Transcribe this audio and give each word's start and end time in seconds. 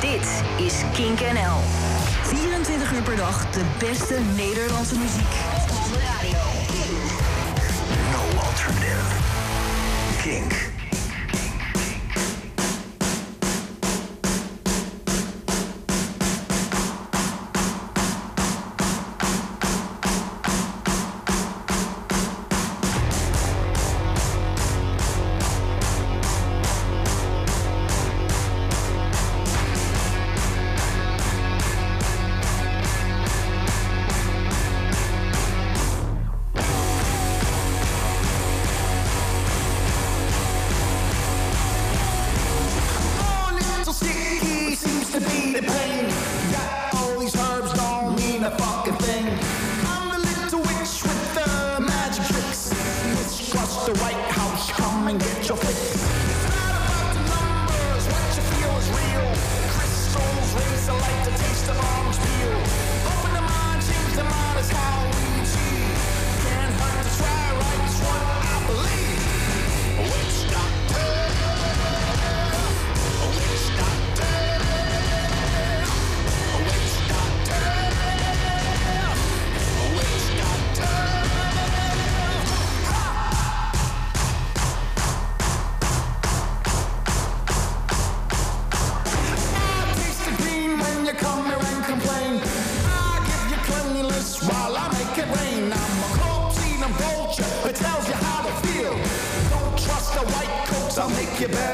Dit 0.00 0.42
is 0.56 0.74
Kink 0.92 1.20
NL. 1.20 1.58
24 2.22 2.92
uur 2.92 3.02
per 3.02 3.16
dag 3.16 3.50
de 3.50 3.60
beste 3.78 4.18
Nederlandse 4.34 4.98
muziek. 4.98 5.32
Op 5.70 6.00
radio. 6.00 6.38
No 8.12 8.40
alternative. 8.40 9.02
Kink. 10.22 10.63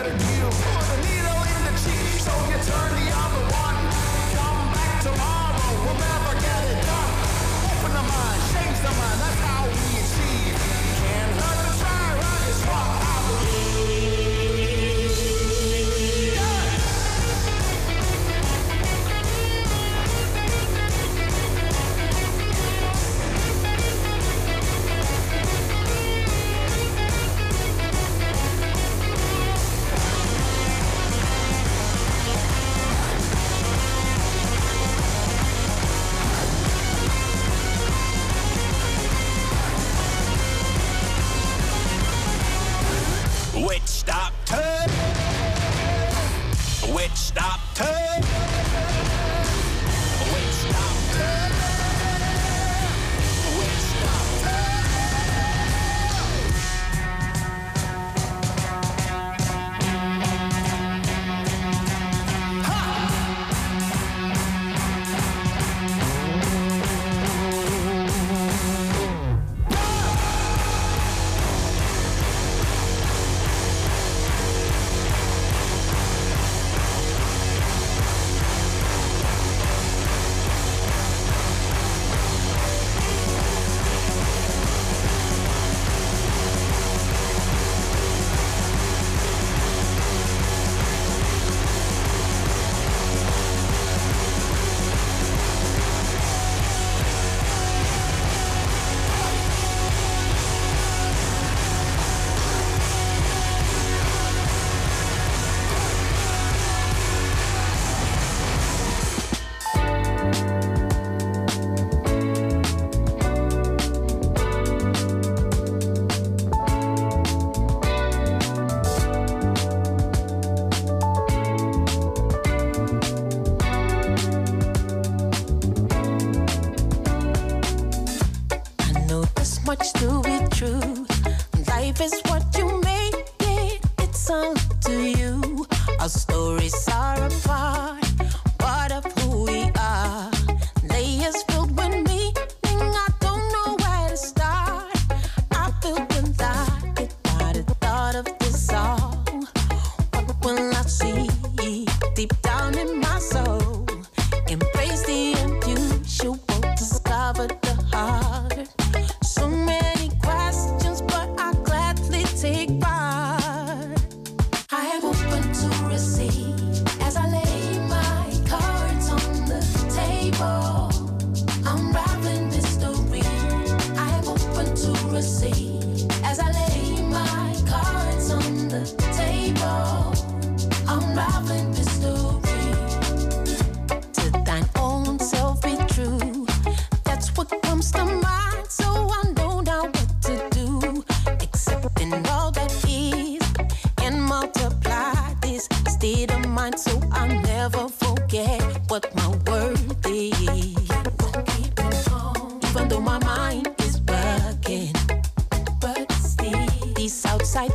needle 0.08 1.42
in 1.44 1.60
the 1.68 1.74
cheek 1.84 2.20
so 2.24 2.32
you 2.48 2.56
turn 2.64 2.90
the 2.96 3.08
other 3.12 3.44
one. 3.52 3.76
Come 4.32 4.72
back 4.72 5.02
tomorrow, 5.02 5.68
we'll 5.84 6.00
never 6.00 6.32
get 6.40 6.60
it 6.72 6.80
done. 6.88 7.12
Open 7.68 7.92
the 7.92 8.04
mind, 8.08 8.40
change 8.52 8.78
the 8.80 8.92
mind, 8.96 9.20
that's 9.20 9.40
how 9.44 9.68
we 9.68 9.99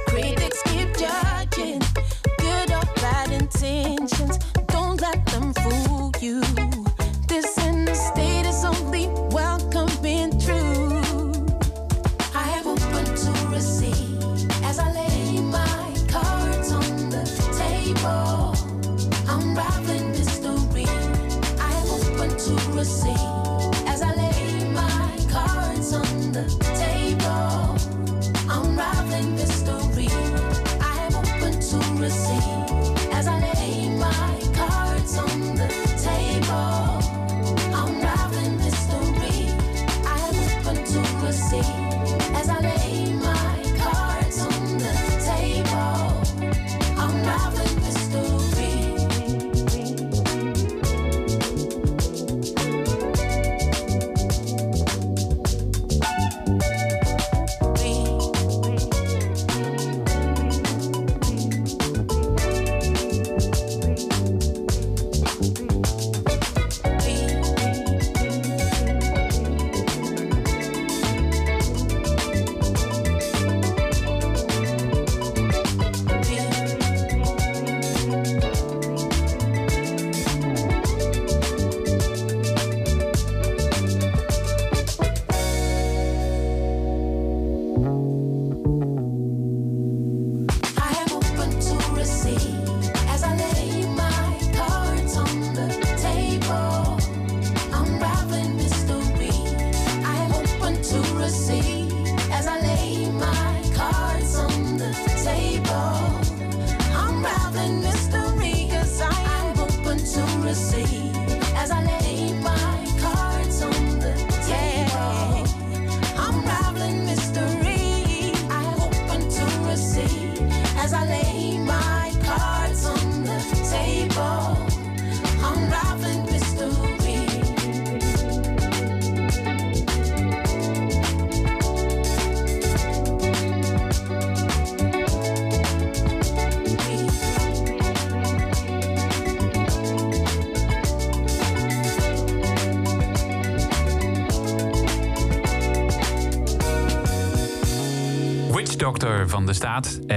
critics 0.08 0.62
keep 0.64 0.96
judging. 0.98 1.82
Good 2.38 2.72
or 2.72 2.86
bad 2.96 3.32
intentions, 3.32 4.38
don't 4.68 5.00
let 5.02 5.26
them 5.28 5.54
fool 5.54 6.12
you. 6.22 6.75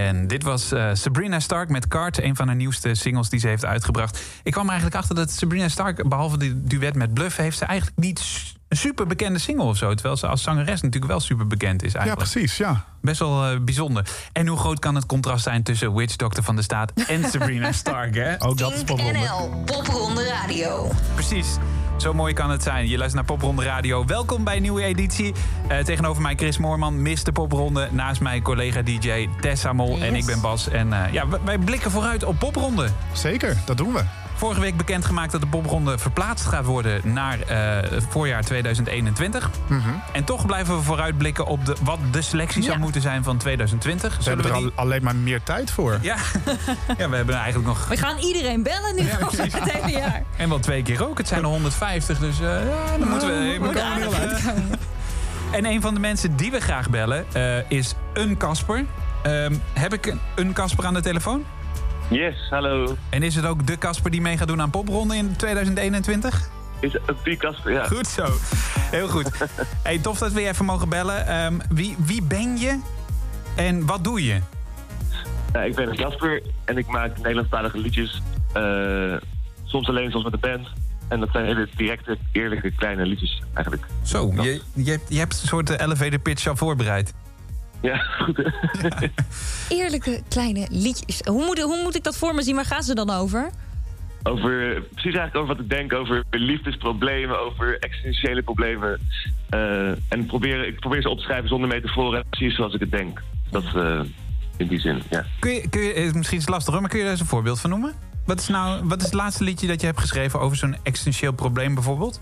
En 0.09 0.27
dit 0.27 0.43
was 0.43 0.73
eh, 0.73 0.91
Sabrina 0.93 1.41
Stark 1.41 1.69
met 1.69 1.89
Card, 1.89 2.23
een 2.23 2.37
van 2.37 2.47
de 2.47 2.55
nieuwste 2.55 2.95
singles 2.95 3.29
die 3.29 3.41
ze 3.41 3.49
heeft 3.49 3.65
uitgebracht. 3.65 4.21
Ik 4.43 4.53
kwam 4.53 4.65
er 4.65 4.71
eigenlijk 4.71 5.01
achter 5.01 5.15
dat 5.15 5.31
Sabrina 5.31 5.69
Stark, 5.69 6.09
behalve 6.09 6.39
die 6.39 6.63
duet 6.65 6.95
met 6.95 7.15
Bluff, 7.15 7.37
heeft 7.37 7.59
ze 7.59 7.65
eigenlijk 7.65 7.99
niet 7.99 8.23
een 8.69 8.77
super 8.77 9.07
bekende 9.07 9.39
single 9.39 9.65
of 9.65 9.77
zo. 9.77 9.95
Terwijl 9.95 10.17
ze 10.17 10.27
als 10.27 10.43
zangeres 10.43 10.81
natuurlijk 10.81 11.13
wel 11.13 11.21
super 11.21 11.47
bekend 11.47 11.83
is 11.83 11.93
Ja, 11.93 11.99
eigenlijk. 11.99 12.31
precies, 12.31 12.57
ja. 12.57 12.85
Best 13.01 13.19
wel 13.19 13.45
eh, 13.47 13.61
bijzonder. 13.61 14.09
En 14.33 14.47
hoe 14.47 14.59
groot 14.59 14.79
kan 14.79 14.95
het 14.95 15.07
contrast 15.07 15.43
zijn 15.45 15.63
tussen 15.63 15.95
Witch 15.95 16.17
Doctor 16.17 16.45
van 16.45 16.57
de 16.57 16.63
staat 16.63 16.93
en 17.07 17.25
Sabrina 17.25 17.73
Stark, 17.83 18.15
hè? 18.15 18.43
Ook 18.43 18.59
dat 18.59 18.73
is 18.75 18.85
popronde. 18.85 19.19
NL, 19.19 19.63
Popronde 19.65 20.25
Radio. 20.29 20.91
Precies. 21.15 21.47
Zo 21.99 22.15
mooi 22.15 22.33
kan 22.33 22.51
het 22.51 22.63
zijn. 22.63 22.89
Je 22.89 22.99
luistert 22.99 23.27
naar 23.27 23.37
Popronde 23.37 23.63
Radio. 23.63 24.05
Welkom 24.05 24.45
bij 24.45 24.57
een 24.57 24.63
nieuwe 24.63 24.83
editie. 24.83 25.35
Eh, 25.69 25.79
tegenover 25.79 26.23
mij 26.23 26.35
Chris 26.35 26.59
Moorman, 26.59 27.03
Mr. 27.03 27.33
Popronde. 27.33 27.89
Naast 27.91 28.21
mij 28.21 28.41
collega 28.41 28.83
DJ 28.83 29.29
Tessa 29.41 29.73
Mol 29.73 29.99
en 30.01 30.15
ik 30.15 30.27
ben 30.27 30.41
Bas. 30.41 30.69
En 30.69 30.93
eh, 30.93 31.13
ja, 31.13 31.25
wij 31.45 31.59
blikken 31.59 31.91
vooruit 31.91 32.25
op 32.25 32.39
Popronde. 32.39 32.89
Zeker, 33.13 33.57
dat 33.65 33.77
doen 33.77 33.93
we. 33.93 34.28
Vorige 34.39 34.61
week 34.61 34.77
bekendgemaakt 34.77 35.33
dat 35.33 35.41
de 35.41 35.47
Popronde 35.47 35.99
verplaatst 35.99 36.47
gaat 36.47 36.65
worden 36.65 37.01
naar 37.13 37.41
eh, 37.41 37.91
het 37.91 38.05
voorjaar 38.09 38.43
2021. 38.45 39.51
En 40.13 40.25
toch 40.25 40.47
blijven 40.47 40.77
we 40.77 40.83
vooruitblikken 40.83 41.47
op 41.47 41.65
de, 41.65 41.77
wat 41.83 41.99
de 42.11 42.23
selectie 42.23 42.63
zou 42.63 42.79
moeten 42.79 43.01
zijn 43.01 43.25
van 43.25 43.37
2020. 43.37 44.13
Ze 44.15 44.23
Zullen 44.23 44.39
hebben 44.39 44.57
er 44.57 44.63
we 44.63 44.69
die- 44.69 44.79
al, 44.79 44.85
alleen 44.85 45.03
maar 45.05 45.17
meer 45.17 45.43
tijd 45.43 45.71
voor. 45.71 45.99
Ja. 46.01 46.17
ja, 46.99 47.09
we 47.09 47.17
hebben 47.17 47.35
eigenlijk 47.35 47.67
nog... 47.67 47.89
We 47.89 47.97
gaan 47.97 48.19
iedereen 48.19 48.63
bellen 48.63 48.95
nu 48.97 49.03
Ja, 49.03 49.19
het 49.59 49.73
hele 49.73 49.91
jaar. 49.99 50.23
En 50.37 50.49
wel 50.49 50.59
twee 50.59 50.83
keer 50.83 51.09
ook. 51.09 51.19
Het 51.19 51.29
zijn 51.29 51.41
er 51.43 51.47
150, 51.49 52.19
dus 52.19 52.41
eh, 52.41 52.47
ja, 52.47 52.99
dan 52.99 53.09
moeten 53.09 53.29
we... 53.29 53.59
we 53.61 53.83
uit. 53.83 54.15
uitkomen. 54.15 54.71
En 55.51 55.65
een 55.65 55.81
van 55.81 55.95
de 55.95 56.01
mensen 56.01 56.37
die 56.37 56.51
we 56.51 56.61
graag 56.61 56.91
bellen 56.91 57.25
eh, 57.33 57.71
is 57.71 57.95
een 58.13 58.37
Casper. 58.37 58.85
Ehm, 59.23 59.55
heb 59.73 59.93
ik 59.95 60.07
een- 60.07 60.21
een 60.35 60.53
Casper 60.53 60.87
aan 60.87 60.95
de 60.95 61.01
telefoon? 61.01 61.45
Yes, 62.11 62.35
hallo. 62.51 62.97
En 63.11 63.23
is 63.23 63.35
het 63.35 63.45
ook 63.47 63.67
de 63.67 63.79
Casper 63.79 64.11
die 64.11 64.21
mee 64.21 64.37
gaat 64.39 64.49
doen 64.49 64.61
aan 64.61 64.71
Popronde 64.71 65.17
in 65.17 65.37
2021? 65.37 66.49
Is 66.81 66.93
het 66.93 67.17
die 67.25 67.37
Casper? 67.37 67.73
Ja. 67.73 67.85
Goed 67.85 68.07
zo. 68.07 68.27
Heel 68.79 69.09
goed. 69.09 69.31
Hey, 69.83 69.99
tof 69.99 70.19
dat 70.19 70.33
we 70.33 70.41
je 70.41 70.49
even 70.49 70.65
mogen 70.65 70.89
bellen. 70.89 71.27
Ehm, 71.27 71.59
wie, 71.69 71.97
wie 71.99 72.23
ben 72.23 72.59
je 72.59 72.81
en 73.57 73.87
wat 73.87 74.05
doe 74.05 74.25
je? 74.25 74.41
Ja, 75.53 75.63
ik 75.63 75.75
ben 75.75 75.97
Casper 75.97 76.43
en 76.65 76.77
ik 76.79 76.87
maak 76.87 77.17
Nederlandstalige 77.17 77.79
liedjes. 77.79 78.23
eh, 78.53 79.15
soms 79.65 79.89
alleen, 79.89 80.11
soms 80.11 80.25
met 80.25 80.33
een 80.33 80.41
band. 80.41 80.69
En 81.09 81.21
dat 81.21 81.29
zijn 81.33 81.45
hele 81.45 81.69
directe, 81.77 82.19
eerlijke, 82.33 82.71
kleine 82.71 83.07
liedjes 83.07 83.43
eigenlijk. 83.55 83.87
Zo, 84.03 84.33
je, 84.37 84.61
je, 84.75 84.91
hebt, 84.91 85.09
je 85.09 85.19
hebt 85.19 85.41
een 85.43 85.49
soort 85.49 85.71
eh, 85.71 85.87
elevator 85.87 86.19
pitch 86.19 86.47
al 86.47 86.57
voorbereid. 86.57 87.15
Ja, 87.81 87.97
goed. 87.97 88.37
hè? 88.37 89.09
Eerlijke 89.77 90.23
kleine 90.29 90.67
liedjes. 90.71 91.21
Hoe 91.25 91.45
moet, 91.45 91.61
hoe 91.61 91.83
moet 91.83 91.97
ik 91.97 92.05
dat 92.05 92.17
voor 92.17 92.35
me 92.35 92.43
zien? 92.43 92.55
Waar 92.55 92.65
gaan 92.65 92.83
ze 92.83 92.95
dan 92.95 93.11
over? 93.11 93.51
over, 94.23 94.83
precies 94.83 95.19
eigenlijk 95.19 95.37
over 95.37 95.55
wat 95.55 95.65
ik 95.65 95.71
denk 95.71 95.93
over 95.93 96.25
liefdesproblemen, 96.31 97.41
over 97.41 97.79
existentiële 97.79 98.43
problemen. 98.43 99.01
Eh, 99.49 99.89
en 99.89 100.27
probeer, 100.27 100.67
ik 100.67 100.81
probeer 100.81 101.03
ze 101.03 101.09
op 101.09 101.19
te 101.19 101.25
schrijven 101.25 101.49
zonder 101.49 101.69
metaforen 101.69 102.19
en 102.19 102.25
precies 102.31 102.57
zoals 102.57 102.75
ik 102.75 102.81
het 102.81 102.91
denk. 102.91 103.23
Dat 103.51 103.65
eh, 103.75 104.01
in 104.57 104.67
die 104.67 104.81
zin, 104.81 105.03
ja. 105.11 105.25
Kun 105.39 105.53
je, 105.53 105.69
kun 105.69 105.81
je, 105.81 105.93
eh, 105.93 106.13
misschien 106.13 106.39
is 106.39 106.45
het 106.45 106.55
lastig 106.55 106.73
hoor, 106.73 106.81
maar 106.81 106.91
kun 106.91 106.99
je 106.99 107.05
daar 107.05 107.15
eens 107.15 107.23
een 107.23 107.29
voorbeeld 107.29 107.61
van 107.61 107.71
noemen? 107.71 107.93
Wat 108.27 108.41
is 108.41 108.49
nou 108.49 108.81
wat 108.85 108.99
is 108.99 109.05
het 109.05 109.15
laatste 109.15 109.45
liedje 109.45 109.67
dat 109.67 109.81
je 109.81 109.87
hebt 109.87 110.01
geschreven 110.01 110.41
over 110.41 110.57
zo'n 110.57 110.77
existentieel 110.83 111.33
probleem 111.33 111.75
bijvoorbeeld? 111.75 112.21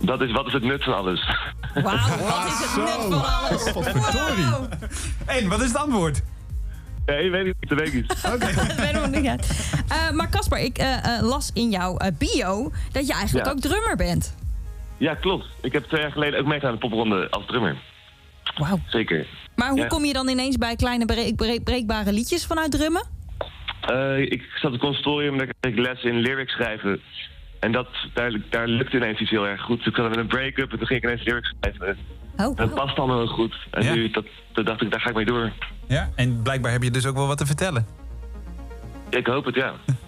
Dat 0.00 0.20
is 0.20 0.32
wat 0.32 0.46
is 0.46 0.52
het 0.52 0.62
nut 0.62 0.84
van 0.84 0.94
alles. 0.96 1.28
Wauw, 1.74 1.84
wat 2.28 2.46
is 2.46 2.58
het 2.58 2.76
nut 2.76 2.88
van 3.20 3.24
alles? 3.24 3.72
Wow. 3.72 4.72
En 5.26 5.48
wat 5.48 5.60
is 5.60 5.66
het 5.66 5.76
antwoord? 5.76 6.22
Nee, 7.06 7.30
weet 7.30 7.46
ik 7.46 7.54
niet, 7.60 7.68
dat 7.68 7.78
weet 7.78 7.88
ik 7.88 7.94
niet. 7.94 8.22
Dat 8.22 8.38
weet 8.76 8.88
ik 8.88 8.92
nog 8.92 9.10
niet 9.10 9.26
uit. 9.26 9.70
Eh, 9.88 10.10
maar 10.10 10.28
Casper, 10.30 10.58
ik 10.58 10.78
eh, 10.78 11.16
eh, 11.16 11.22
las 11.22 11.50
in 11.54 11.70
jouw 11.70 11.96
bio 12.18 12.72
dat 12.92 13.06
je 13.06 13.12
eigenlijk 13.12 13.46
Ja. 13.46 13.52
ook 13.52 13.60
drummer 13.60 13.96
bent. 13.96 14.36
Ja, 14.96 15.14
klopt. 15.14 15.46
Ik 15.62 15.72
heb 15.72 15.84
twee 15.84 16.00
jaar 16.00 16.12
geleden 16.12 16.40
ook 16.40 16.46
meegedaan 16.46 16.70
aan 16.72 16.78
de 16.80 16.88
popronde 16.88 17.30
als 17.30 17.46
drummer. 17.46 17.76
Wauw. 18.56 18.80
Zeker. 18.86 19.26
Maar 19.56 19.68
hoe 19.70 19.78
Ja. 19.80 19.86
kom 19.86 20.04
je 20.04 20.12
dan 20.12 20.28
ineens 20.28 20.56
bij 20.56 20.76
kleine 20.76 21.04
breek- 21.04 21.36
breek- 21.36 21.64
breekbare 21.64 22.12
liedjes 22.12 22.46
vanuit 22.46 22.70
drummen? 22.70 23.02
Eh, 23.80 24.18
ik 24.18 24.42
zat 24.54 24.64
op 24.64 24.72
het 24.72 24.80
conservatorium, 24.80 25.38
daar 25.38 25.46
kreeg 25.60 25.72
ik 25.72 25.78
les 25.78 26.02
in 26.02 26.14
lyrics 26.20 26.52
schrijven. 26.52 27.00
En 27.60 27.72
dat, 27.72 27.88
daar, 28.14 28.32
daar 28.50 28.66
lukte 28.68 28.96
ineens 28.96 29.20
iets 29.20 29.30
heel 29.30 29.46
erg 29.46 29.60
goed. 29.60 29.86
Ik 29.86 29.94
zat 29.96 30.08
met 30.08 30.18
een 30.18 30.26
break-up 30.26 30.72
en 30.72 30.78
toen 30.78 30.86
ging 30.86 31.02
ik 31.02 31.10
ineens 31.10 31.24
lyrics 31.24 31.54
schrijven. 31.60 31.96
Oh, 32.36 32.56
dat 32.56 32.74
past 32.74 32.98
allemaal 32.98 33.18
heel 33.18 33.26
goed. 33.26 33.54
En 33.70 33.82
Ja. 33.82 33.94
nu, 33.94 34.10
dat, 34.10 34.24
dat 34.52 34.66
dacht 34.66 34.82
ik, 34.82 34.90
daar 34.90 35.00
ga 35.00 35.08
ik 35.08 35.14
mee 35.16 35.24
door. 35.24 35.50
Ja, 35.88 36.08
en 36.14 36.42
blijkbaar 36.42 36.72
heb 36.72 36.82
je 36.82 36.90
dus 36.90 37.06
ook 37.06 37.14
wel 37.16 37.26
wat 37.26 37.38
te 37.38 37.46
vertellen. 37.46 37.86
Ik 39.10 39.26
hoop 39.26 39.44
het, 39.44 39.54
ja. 39.54 39.72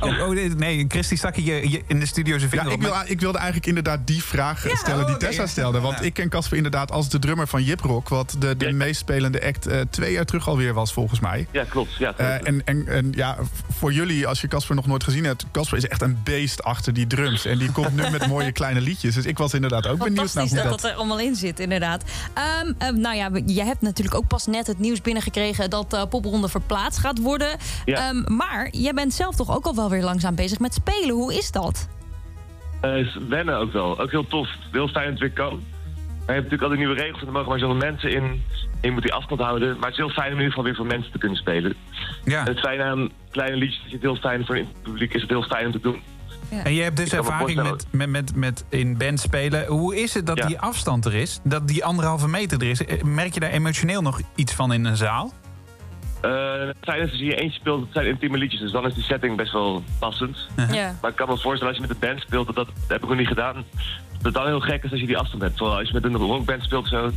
Oh, 0.00 0.20
oh, 0.20 0.28
nee, 0.28 0.48
nee, 0.48 0.84
Christy 0.88 1.16
stak 1.16 1.36
je, 1.36 1.70
je 1.70 1.82
in 1.86 2.00
de 2.00 2.06
studio 2.06 2.38
zijn 2.38 2.50
Ja, 2.52 2.56
vinger 2.58 2.72
ik, 2.72 2.78
op. 2.78 2.82
wil, 2.82 2.90
maar- 2.94 3.08
ik 3.10 3.20
wilde 3.20 3.36
eigenlijk 3.38 3.66
inderdaad 3.66 4.06
die 4.06 4.22
vraag 4.22 4.68
Ja, 4.68 4.76
stellen 4.76 5.00
oh, 5.00 5.06
die 5.06 5.14
oké, 5.14 5.26
Tessa 5.26 5.42
ja. 5.42 5.48
stelde. 5.48 5.80
Want 5.80 5.98
Ja. 5.98 6.04
ik 6.04 6.14
ken 6.14 6.28
Casper 6.28 6.56
inderdaad 6.56 6.90
als 6.92 7.08
de 7.08 7.18
drummer 7.18 7.46
van 7.48 7.62
Jip 7.62 7.80
Rock. 7.80 8.08
Wat 8.08 8.36
de, 8.38 8.56
de 8.56 8.66
Ja. 8.66 8.72
meest 8.74 9.00
spelende 9.00 9.44
act 9.46 9.66
eh, 9.66 9.80
twee 9.90 10.12
jaar 10.12 10.24
terug 10.24 10.48
alweer 10.48 10.74
was, 10.74 10.92
volgens 10.92 11.20
mij. 11.20 11.46
Ja, 11.52 11.64
klopt. 11.64 11.94
Ja, 11.98 12.14
Eh, 12.16 12.34
en, 12.48 12.64
en, 12.64 12.86
en 12.88 13.12
ja, 13.14 13.36
voor 13.78 13.92
jullie, 13.92 14.26
als 14.26 14.40
je 14.40 14.48
Casper 14.48 14.74
nog 14.74 14.86
nooit 14.86 15.04
gezien 15.04 15.24
hebt... 15.24 15.46
Casper 15.52 15.76
is 15.78 15.86
echt 15.88 16.02
een 16.02 16.18
beest 16.24 16.62
achter 16.62 16.92
die 16.92 17.06
drums. 17.06 17.44
En 17.44 17.58
die 17.58 17.72
komt 17.72 17.94
nu 17.96 18.10
met 18.10 18.26
mooie 18.36 18.52
kleine 18.52 18.80
liedjes. 18.80 19.14
Dus 19.14 19.24
ik 19.24 19.38
was 19.38 19.54
inderdaad 19.54 19.86
ook 19.86 19.98
benieuwd 19.98 20.34
naar 20.34 20.46
hoe 20.46 20.54
dat 20.54 20.64
dat... 20.64 20.80
dat 20.80 20.90
er 20.90 20.96
allemaal 20.96 21.20
in 21.20 21.34
zit, 21.36 21.60
inderdaad. 21.60 22.02
Ehm, 22.34 22.72
ehm, 22.78 23.00
nou 23.00 23.16
ja, 23.16 23.30
jij 23.46 23.66
hebt 23.66 23.80
natuurlijk 23.80 24.16
ook 24.16 24.26
pas 24.26 24.46
net 24.46 24.66
het 24.66 24.78
nieuws 24.78 25.00
binnengekregen... 25.02 25.70
dat 25.70 25.90
de 25.90 26.06
popronde 26.06 26.48
verplaatst 26.48 26.98
gaat 27.00 27.18
worden. 27.20 27.56
Ja. 27.84 28.08
Ehm, 28.08 28.34
maar 28.36 28.68
jij 28.70 28.92
bent 28.94 29.14
zelf 29.14 29.34
toch 29.34 29.56
ook 29.56 29.64
al 29.66 29.74
wel 29.74 29.87
weer 29.90 30.02
langzaam 30.02 30.34
bezig 30.34 30.58
met 30.58 30.74
spelen. 30.74 31.14
Hoe 31.14 31.34
is 31.34 31.50
dat? 31.50 31.88
Eh, 32.80 32.96
is 32.96 33.18
wennen 33.28 33.56
ook 33.58 33.72
wel. 33.72 34.00
Ook 34.00 34.10
heel 34.10 34.26
tof. 34.26 34.48
Heel 34.72 34.88
fijn 34.88 35.04
dat 35.04 35.12
het 35.12 35.20
weer 35.20 35.46
kan. 35.46 35.52
Maar 36.26 36.36
je 36.36 36.42
hebt 36.42 36.50
natuurlijk 36.50 36.62
al 36.62 36.68
die 36.68 36.78
nieuwe 36.78 36.94
regels 37.02 37.20
en 37.20 37.26
er 37.26 37.32
mogen 37.32 37.48
maar 37.48 37.58
zoveel 37.58 37.76
mensen 37.76 38.10
in. 38.10 38.22
En 38.22 38.88
je 38.88 38.90
moet 38.90 39.02
die 39.02 39.12
afstand 39.12 39.40
houden. 39.40 39.68
Maar 39.68 39.90
het 39.90 39.98
is 39.98 40.04
heel 40.04 40.08
fijn 40.10 40.26
om 40.32 40.38
in 40.38 40.44
ieder 40.44 40.48
geval 40.48 40.64
weer 40.64 40.74
voor 40.74 40.86
mensen 40.86 41.12
te 41.12 41.18
kunnen 41.18 41.38
spelen. 41.38 41.74
Ja. 42.24 42.40
En 42.40 42.46
het 42.46 42.58
fijne 42.60 42.82
aan 42.82 43.10
kleine 43.30 43.56
liedjes 43.56 43.82
is 43.86 43.92
het 43.92 44.00
heel 44.02 44.16
fijn 44.16 44.44
voor 44.46 44.56
een 44.56 44.68
publiek. 44.82 45.14
Is 45.14 45.20
het 45.20 45.30
heel 45.30 45.42
fijn 45.42 45.66
om 45.66 45.72
te 45.72 45.80
doen. 45.80 46.00
En 46.64 46.74
je 46.74 46.82
hebt 46.82 46.96
dus 46.96 47.12
ervaring 47.12 47.62
met, 47.62 47.86
met, 47.90 48.08
met, 48.08 48.34
met 48.36 48.64
in 48.68 48.96
band 48.98 49.20
spelen. 49.20 49.66
Hoe 49.66 49.96
is 49.96 50.14
het 50.14 50.26
dat 50.26 50.38
Ja. 50.38 50.46
die 50.46 50.58
afstand 50.60 51.04
er 51.04 51.14
is? 51.14 51.40
Dat 51.44 51.68
die 51.68 51.84
anderhalve 51.84 52.28
meter 52.28 52.60
er 52.60 52.68
is? 52.70 52.84
Eh, 52.84 53.02
Merk 53.02 53.34
je 53.34 53.40
daar 53.40 53.50
emotioneel 53.50 54.02
nog 54.02 54.20
iets 54.34 54.52
van 54.54 54.72
in 54.72 54.84
een 54.84 54.96
zaal? 54.96 55.32
Eh, 56.20 56.66
het 56.66 56.76
fijne 56.80 57.04
is 57.04 57.10
als 57.10 57.20
je 57.20 57.34
eentje 57.36 57.58
speelt, 57.60 57.80
het 57.80 57.92
zijn 57.92 58.06
intieme 58.06 58.38
liedjes. 58.38 58.60
Dus 58.60 58.72
dan 58.72 58.86
is 58.86 58.94
die 58.94 59.02
setting 59.04 59.36
best 59.36 59.52
wel 59.52 59.82
passend. 59.98 60.36
Ja. 60.70 60.94
Maar 61.00 61.10
ik 61.10 61.16
kan 61.16 61.28
me 61.28 61.38
voorstellen 61.38 61.74
als 61.74 61.76
je 61.76 61.80
met 61.80 61.90
een 61.90 62.08
band 62.08 62.20
speelt, 62.20 62.54
dat, 62.54 62.68
heb 62.88 63.02
ik 63.02 63.08
nog 63.08 63.18
niet 63.18 63.26
gedaan. 63.28 63.54
Dat 63.54 63.64
het 64.22 64.34
dan 64.34 64.46
heel 64.46 64.60
gek 64.60 64.84
is 64.84 64.90
als 64.90 65.00
je 65.00 65.06
die 65.06 65.18
afstand 65.18 65.42
hebt. 65.42 65.58
Vooral 65.58 65.76
als 65.78 65.88
je 65.88 65.94
met 65.94 66.04
een 66.04 66.16
rockband 66.16 66.62
speelt 66.62 66.88
zo. 66.88 67.10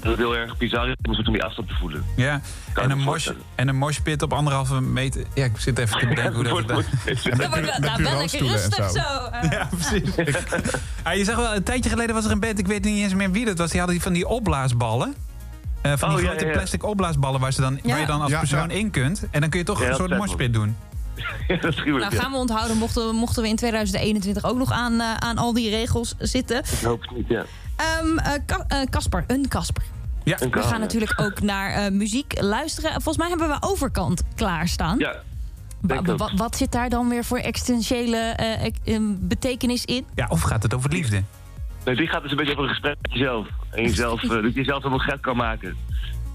Dat 0.00 0.10
het 0.10 0.18
heel 0.20 0.36
erg 0.36 0.56
bizar 0.56 0.88
is 0.88 0.94
om 1.08 1.14
van 1.14 1.32
die 1.32 1.44
afstand 1.44 1.68
te 1.68 1.74
voelen. 1.74 2.04
Ja. 2.16 2.40
En 2.74 2.90
een, 2.90 2.98
mosh, 2.98 3.28
en 3.54 3.68
een 3.68 3.76
moshpit 3.76 4.22
op 4.22 4.32
anderhalve 4.32 4.80
meter. 4.80 5.24
Ja, 5.34 5.44
ik 5.44 5.56
zit 5.58 5.78
even 5.78 5.98
te 5.98 6.06
bedenken 6.14 6.34
hoe 6.34 6.42
dat... 6.42 6.52
Wordt- 6.52 6.68
dat- 6.68 6.76
wordt- 6.84 7.60
met 7.60 7.78
nou, 7.78 8.02
wel 8.02 8.16
lekker 8.18 8.40
rustig 8.46 8.90
zo. 8.90 8.98
Eh, 9.32 9.50
Ja, 9.50 9.68
precies. 9.78 10.14
Ah, 11.02 11.14
je 11.14 11.24
zag 11.24 11.36
wel, 11.36 11.54
een 11.54 11.62
tijdje 11.62 11.90
geleden 11.90 12.14
was 12.14 12.24
er 12.24 12.30
een 12.30 12.40
band, 12.40 12.58
ik 12.58 12.66
weet 12.66 12.84
niet 12.84 13.02
eens 13.02 13.14
meer 13.14 13.30
wie 13.30 13.44
dat 13.44 13.58
was. 13.58 13.70
Die 13.70 13.78
hadden 13.78 13.96
die 13.96 14.04
van 14.04 14.14
die 14.14 14.26
opblaasballen. 14.28 15.14
Eh, 15.82 15.92
van 15.96 16.08
die 16.08 16.18
Oh, 16.18 16.22
ja, 16.24 16.28
grote 16.28 16.44
ja, 16.44 16.50
ja. 16.50 16.56
plastic 16.56 16.84
opblaasballen 16.84 17.40
waar, 17.40 17.52
ze 17.52 17.60
dan, 17.60 17.78
Ja. 17.82 17.88
waar 17.90 18.00
je 18.00 18.06
dan 18.06 18.20
als 18.20 18.30
Ja, 18.30 18.38
persoon 18.38 18.68
ja. 18.68 18.74
in 18.74 18.90
kunt. 18.90 19.22
En 19.30 19.40
dan 19.40 19.50
kun 19.50 19.58
je 19.58 19.64
toch 19.64 19.82
Ja, 19.82 19.88
een 19.88 19.94
soort 19.94 20.16
moshpit 20.16 20.52
doen. 20.52 20.76
Ja, 21.48 21.56
dat 21.56 21.72
is. 21.72 21.84
Nou, 21.84 22.14
gaan 22.16 22.30
we 22.30 22.36
onthouden, 22.36 22.76
mochten, 22.76 23.06
we- 23.06 23.12
mochten 23.12 23.42
we 23.42 23.48
in 23.48 23.56
2021 23.56 24.44
ook 24.44 24.56
nog 24.56 24.72
aan, 24.72 25.00
eh, 25.00 25.14
aan 25.14 25.38
al 25.38 25.52
die 25.52 25.70
regels 25.70 26.14
zitten. 26.18 26.58
Ik 26.58 26.82
hoop 26.84 27.00
het 27.00 27.10
niet, 27.10 27.28
ja. 27.28 27.44
Ehm, 27.76 28.18
eh, 28.18 28.32
Ka- 28.46 28.64
eh, 28.68 28.78
Casper, 28.90 29.24
een 29.26 29.48
Casper. 29.48 29.82
Ja. 30.24 30.36
Een 30.40 30.50
We 30.50 30.60
gaan 30.62 30.70
ja. 30.70 30.76
natuurlijk 30.78 31.20
ook 31.20 31.40
naar 31.40 31.70
eh, 31.72 31.90
muziek 31.92 32.40
luisteren. 32.42 32.90
Volgens 32.90 33.16
mij 33.16 33.28
hebben 33.28 33.48
we 33.48 33.56
overkant 33.60 34.22
klaarstaan. 34.34 34.98
Ja, 34.98 35.16
wat 36.36 36.56
zit 36.56 36.72
daar 36.72 36.88
dan 36.88 37.08
weer 37.08 37.24
voor 37.24 37.38
existentiële 37.38 38.16
ek- 38.16 38.98
betekenis 39.18 39.84
in? 39.84 40.06
ja, 40.14 40.26
of 40.28 40.40
gaat 40.40 40.62
het 40.62 40.74
over 40.74 40.90
liefde? 40.90 41.22
Nee, 41.84 41.96
die 41.96 42.06
gaat 42.06 42.22
dus 42.22 42.30
een 42.30 42.36
beetje 42.36 42.52
over 42.52 42.64
een 42.64 42.70
gesprek 42.70 42.96
met 43.02 43.12
jezelf. 43.12 43.48
En 43.70 43.82
jezelf, 43.82 44.22
eh, 44.22 44.28
dat 44.28 44.42
je 44.42 44.52
jezelf 44.52 44.82
helemaal 44.82 45.06
gek 45.06 45.20
kan 45.20 45.36
maken. 45.36 45.76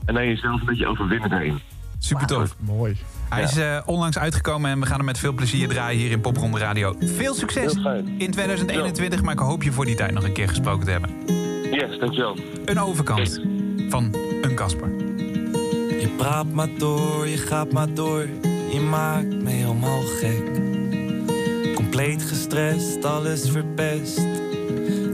En 0.05 0.13
dan 0.13 0.27
jezelf 0.27 0.59
een 0.59 0.65
beetje 0.65 0.87
overwinnen 0.87 1.29
daarin. 1.29 1.59
Super 1.99 2.27
tof. 2.27 2.55
Mooi. 2.59 2.97
Hij 3.29 3.43
is 3.43 3.57
eh, 3.57 3.81
onlangs 3.85 4.17
uitgekomen 4.17 4.71
en 4.71 4.79
we 4.79 4.85
gaan 4.85 4.97
hem 4.97 5.05
met 5.05 5.19
veel 5.19 5.33
plezier 5.33 5.67
draaien 5.67 5.99
hier 5.99 6.11
in 6.11 6.21
Popronde 6.21 6.59
Radio. 6.59 6.95
Veel 6.99 7.33
succes 7.33 7.75
in 8.17 8.31
2021, 8.31 9.21
maar 9.21 9.33
ik 9.33 9.39
hoop 9.39 9.63
je 9.63 9.71
voor 9.71 9.85
die 9.85 9.95
tijd 9.95 10.11
nog 10.11 10.23
een 10.23 10.33
keer 10.33 10.47
gesproken 10.47 10.85
te 10.85 10.91
hebben. 10.91 11.09
Yes, 11.71 11.99
dankjewel. 11.99 12.37
Een 12.65 12.79
overkant 12.79 13.41
van 13.89 14.15
een 14.41 14.55
Casper. 14.55 14.89
Je 15.99 16.13
praat 16.17 16.51
maar 16.51 16.69
door, 16.77 17.27
je 17.27 17.37
gaat 17.37 17.71
maar 17.71 17.93
door. 17.93 18.27
Je 18.71 18.79
maakt 18.89 19.43
me 19.43 19.49
helemaal 19.49 20.01
gek. 20.01 20.53
Compleet 21.75 22.23
gestrest, 22.23 23.05
alles 23.05 23.49
verpest. 23.49 24.44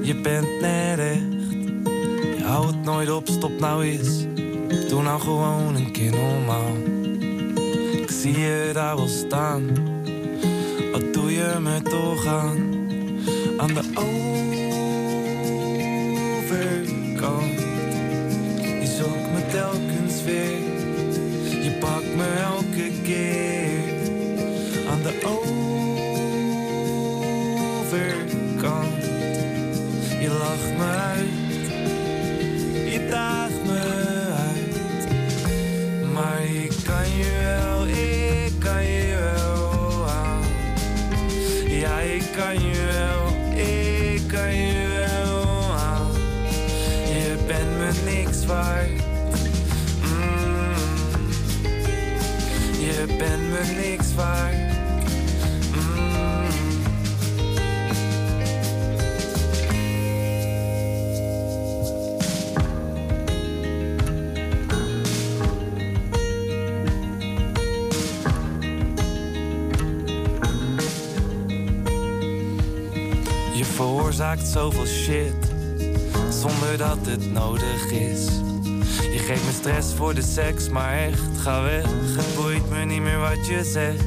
Je 0.01 0.15
bent 0.21 0.61
net 0.61 0.99
echt. 0.99 1.51
Je 2.37 2.43
houdt 2.43 2.83
nooit 2.83 3.11
op, 3.11 3.27
stop 3.27 3.59
nou 3.59 3.83
eens. 3.83 4.25
Doe 4.89 5.01
nou 5.01 5.19
gewoon 5.19 5.75
een 5.75 5.91
keer 5.91 6.11
normaal. 6.11 6.75
Ik 7.91 8.11
zie 8.11 8.39
je 8.39 8.69
daar 8.73 8.95
wel 8.95 9.07
staan. 9.07 9.67
Wat 10.91 11.13
doe 11.13 11.31
je 11.31 11.57
me 11.59 11.81
toch 11.81 12.25
aan? 12.25 12.57
Aan 13.57 13.73
de 13.73 13.83
overkant. 16.45 16.59
Je 18.81 18.95
zoekt 18.97 19.31
me 19.33 19.45
telkens 19.51 20.23
weer. 20.23 20.59
Je 21.63 21.77
pakt 21.79 22.15
me 22.15 22.25
elke 22.43 22.91
keer 23.03 23.79
aan 24.89 25.01
de 25.01 25.13
overkant. 27.83 29.00
Je 30.21 30.29
lacht 30.29 30.77
me 30.77 30.83
uit, 30.83 31.29
je 32.91 33.07
daagt 33.09 33.63
me 33.65 33.79
uit. 34.47 34.75
Maar 36.13 36.43
ik 36.43 36.73
kan 36.83 37.09
je 37.17 37.39
wel, 37.43 37.87
ik 37.87 38.59
kan 38.59 38.83
je 38.83 39.15
wel 39.35 40.07
aan. 40.09 40.43
Ja, 41.67 41.99
ik 41.99 42.23
kan 42.35 42.53
je 42.53 42.91
wel, 42.91 43.55
ik 43.57 44.27
kan 44.27 44.55
je 44.55 44.87
wel 44.87 45.71
aan. 45.71 46.11
Je 47.07 47.37
bent 47.47 47.77
me 47.77 48.11
niks 48.11 48.45
waard. 48.45 48.89
Mm. 50.01 50.73
Je 52.79 53.05
bent 53.17 53.49
me 53.49 53.81
niks 53.81 54.15
waard. 54.15 54.70
Veroorzaakt 74.11 74.47
zoveel 74.47 74.85
shit 74.85 75.33
zonder 76.29 76.77
dat 76.77 76.97
het 77.05 77.31
nodig 77.31 77.91
is. 77.91 78.25
Je 79.11 79.17
geeft 79.17 79.45
me 79.45 79.51
stress 79.51 79.93
voor 79.93 80.13
de 80.13 80.21
seks, 80.21 80.69
maar 80.69 80.93
echt, 80.93 81.21
ga 81.37 81.63
weg. 81.63 81.85
Het 82.15 82.35
boeit 82.35 82.69
me 82.69 82.85
niet 82.85 83.01
meer 83.01 83.19
wat 83.19 83.47
je 83.47 83.63
zegt. 83.63 84.03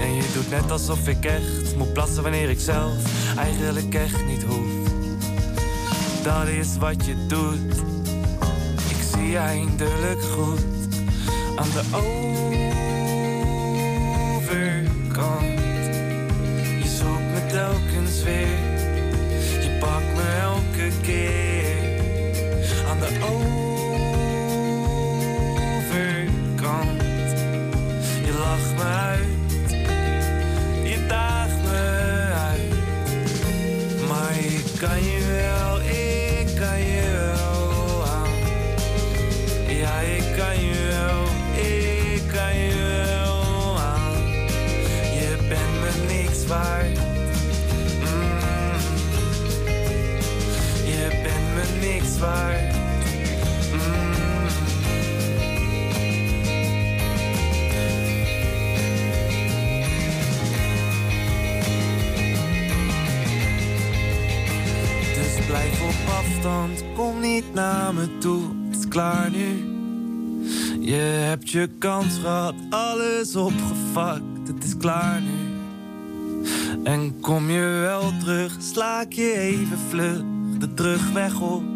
En 0.00 0.14
je 0.14 0.30
doet 0.34 0.50
net 0.50 0.70
alsof 0.70 1.08
ik 1.08 1.24
echt 1.24 1.76
moet 1.76 1.92
plassen 1.92 2.22
wanneer 2.22 2.50
ik 2.50 2.60
zelf 2.60 2.92
eigenlijk 3.36 3.94
echt 3.94 4.26
niet 4.26 4.42
hoef. 4.42 4.88
Dat 6.22 6.48
is 6.48 6.76
wat 6.76 7.04
je 7.04 7.26
doet. 7.26 7.76
Ik 8.88 9.02
zie 9.12 9.28
je 9.28 9.38
eindelijk 9.38 10.22
goed 10.22 10.60
aan 11.56 11.70
de 11.70 11.82
overkant. 14.36 14.84
Je 16.82 16.96
zoekt 16.98 17.32
me 17.32 17.46
telkens 17.46 18.22
weer. 18.22 18.75
Je 19.86 19.92
pakt 19.92 20.14
me 20.14 20.26
elke 20.40 20.88
keer 21.02 21.76
aan 22.88 22.98
de 22.98 23.08
overkant. 25.92 27.02
Je 28.24 28.32
lacht 28.38 28.74
me 28.74 28.82
uit, 28.82 29.26
je 30.84 31.06
daagt 31.08 31.62
me 31.62 31.78
uit. 32.34 32.74
Maar 34.08 34.36
ik 34.38 34.64
kan 34.78 35.02
je 35.02 35.26
wel, 35.26 35.75
Mm. 52.18 52.26
Dus 65.14 65.46
blijf 65.46 65.82
op 65.82 65.94
afstand, 66.18 66.84
kom 66.94 67.20
niet 67.20 67.54
naar 67.54 67.94
me 67.94 68.18
toe, 68.18 68.42
het 68.68 68.78
is 68.78 68.88
klaar 68.88 69.30
nu. 69.30 69.74
Je 70.80 70.94
hebt 71.24 71.50
je 71.50 71.68
kans 71.78 72.18
gehad, 72.18 72.54
alles 72.70 73.36
opgevakt, 73.36 74.22
het 74.46 74.64
is 74.64 74.76
klaar 74.76 75.20
nu. 75.20 75.54
En 76.84 77.20
kom 77.20 77.50
je 77.50 77.60
wel 77.60 78.12
terug, 78.18 78.56
slaak 78.58 79.12
je 79.12 79.32
even 79.32 79.78
vlug 79.88 80.22
de 80.58 80.74
terugweg 80.74 81.40
op. 81.40 81.75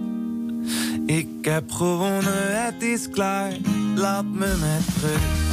Ik 1.11 1.29
heb 1.41 1.73
gewonnen, 1.73 2.65
het 2.65 2.83
is 2.83 3.11
klaar, 3.11 3.53
laat 3.95 4.25
me 4.25 4.57
met 4.61 4.87
rust. 5.03 5.51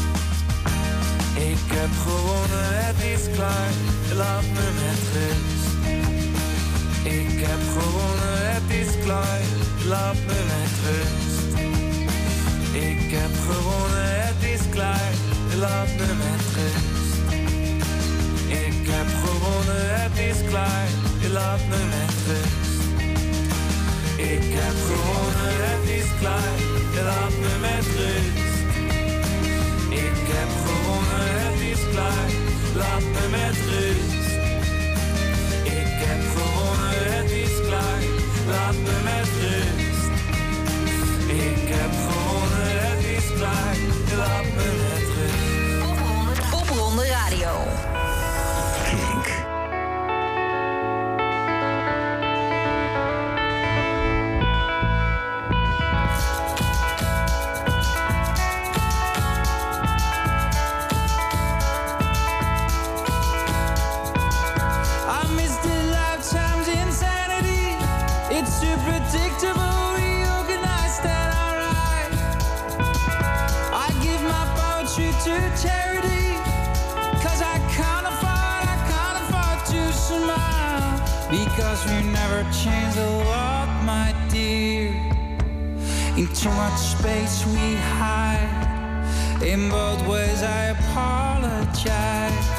Ik 1.34 1.64
heb 1.78 1.90
gewonnen, 2.06 2.86
het 2.86 3.04
is 3.04 3.36
klaar, 3.36 3.72
laat 4.16 4.44
me 4.44 4.68
met 4.84 5.02
rust. 5.16 5.68
Ik 7.04 7.40
heb 7.48 7.62
gewonnen, 7.78 8.54
het 8.54 8.70
is 8.70 9.04
klaar, 9.04 9.42
laat 9.88 10.16
me 10.28 10.40
met 10.54 10.74
rust. 10.86 11.56
Ik 12.74 13.12
heb 13.12 13.34
gewonnen, 13.48 14.26
het 14.28 14.44
is 14.44 14.62
klaar, 14.70 15.12
laat 15.60 15.88
me 15.88 16.14
met 16.24 16.44
rust. 16.58 17.16
Ik 18.48 18.88
heb 18.88 19.08
gewonnen, 19.24 20.02
het 20.02 20.18
is 20.18 20.50
klaar, 20.50 20.88
laat 21.32 21.60
me 21.70 21.78
met 21.90 22.14
rust. 22.28 22.67
Ik 24.18 24.42
heb 24.42 24.76
gewonnen, 24.88 25.56
het 25.70 25.90
is 25.90 26.10
klaar, 26.20 26.58
laat 27.04 27.32
me 27.42 27.58
met 27.62 27.86
rust. 27.86 28.58
Ik 29.90 30.28
heb 30.36 30.50
gewonnen, 30.66 31.30
het 31.46 31.60
is 31.60 31.82
klaar, 31.92 32.30
laat 32.76 33.02
me 33.02 33.28
met 33.30 33.58
rust. 33.70 34.30
Ik 35.64 35.94
heb 36.08 36.22
gewonnen, 36.36 37.18
het 37.18 37.32
is 37.32 37.56
klaar, 37.68 38.02
laat 38.48 38.76
me 38.86 38.96
met 39.04 39.30
rust. 39.42 40.08
Ik 41.28 41.68
heb 41.78 41.92
gewonnen, 42.08 42.72
het 42.90 43.04
is 43.18 43.28
klaar, 43.38 43.76
laat 44.18 44.48
me 44.58 44.68
met 44.84 45.08
rust. 45.18 46.50
Popronde 46.50 47.06
Radio. 47.08 47.97
Because 81.68 81.86
we 81.86 82.12
never 82.14 82.44
change 82.64 82.96
a 82.96 83.10
lot, 83.26 83.84
my 83.84 84.16
dear. 84.30 84.88
In 86.16 86.26
too 86.34 86.50
much 86.52 86.80
space 86.80 87.46
we 87.46 87.76
hide. 87.76 89.42
In 89.44 89.70
both 89.70 90.08
ways 90.08 90.44
I 90.44 90.68
apologize. 90.68 92.57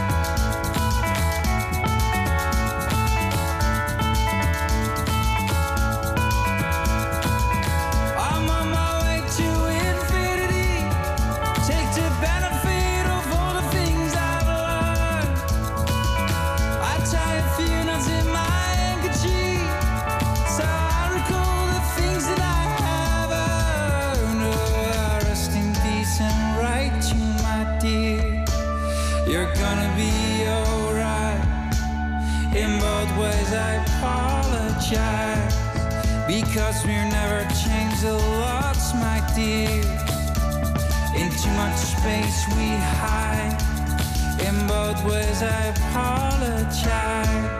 We've 36.85 37.13
never 37.13 37.43
changed 37.55 38.03
the 38.03 38.15
lot, 38.15 38.77
my 38.95 39.21
dear. 39.35 39.83
In 41.15 41.31
too 41.31 41.51
much 41.57 41.77
space 41.77 42.47
we 42.57 42.69
hide. 43.01 43.59
In 44.47 44.67
both 44.67 45.05
ways, 45.05 45.43
I 45.43 45.67
apologize. 45.75 47.58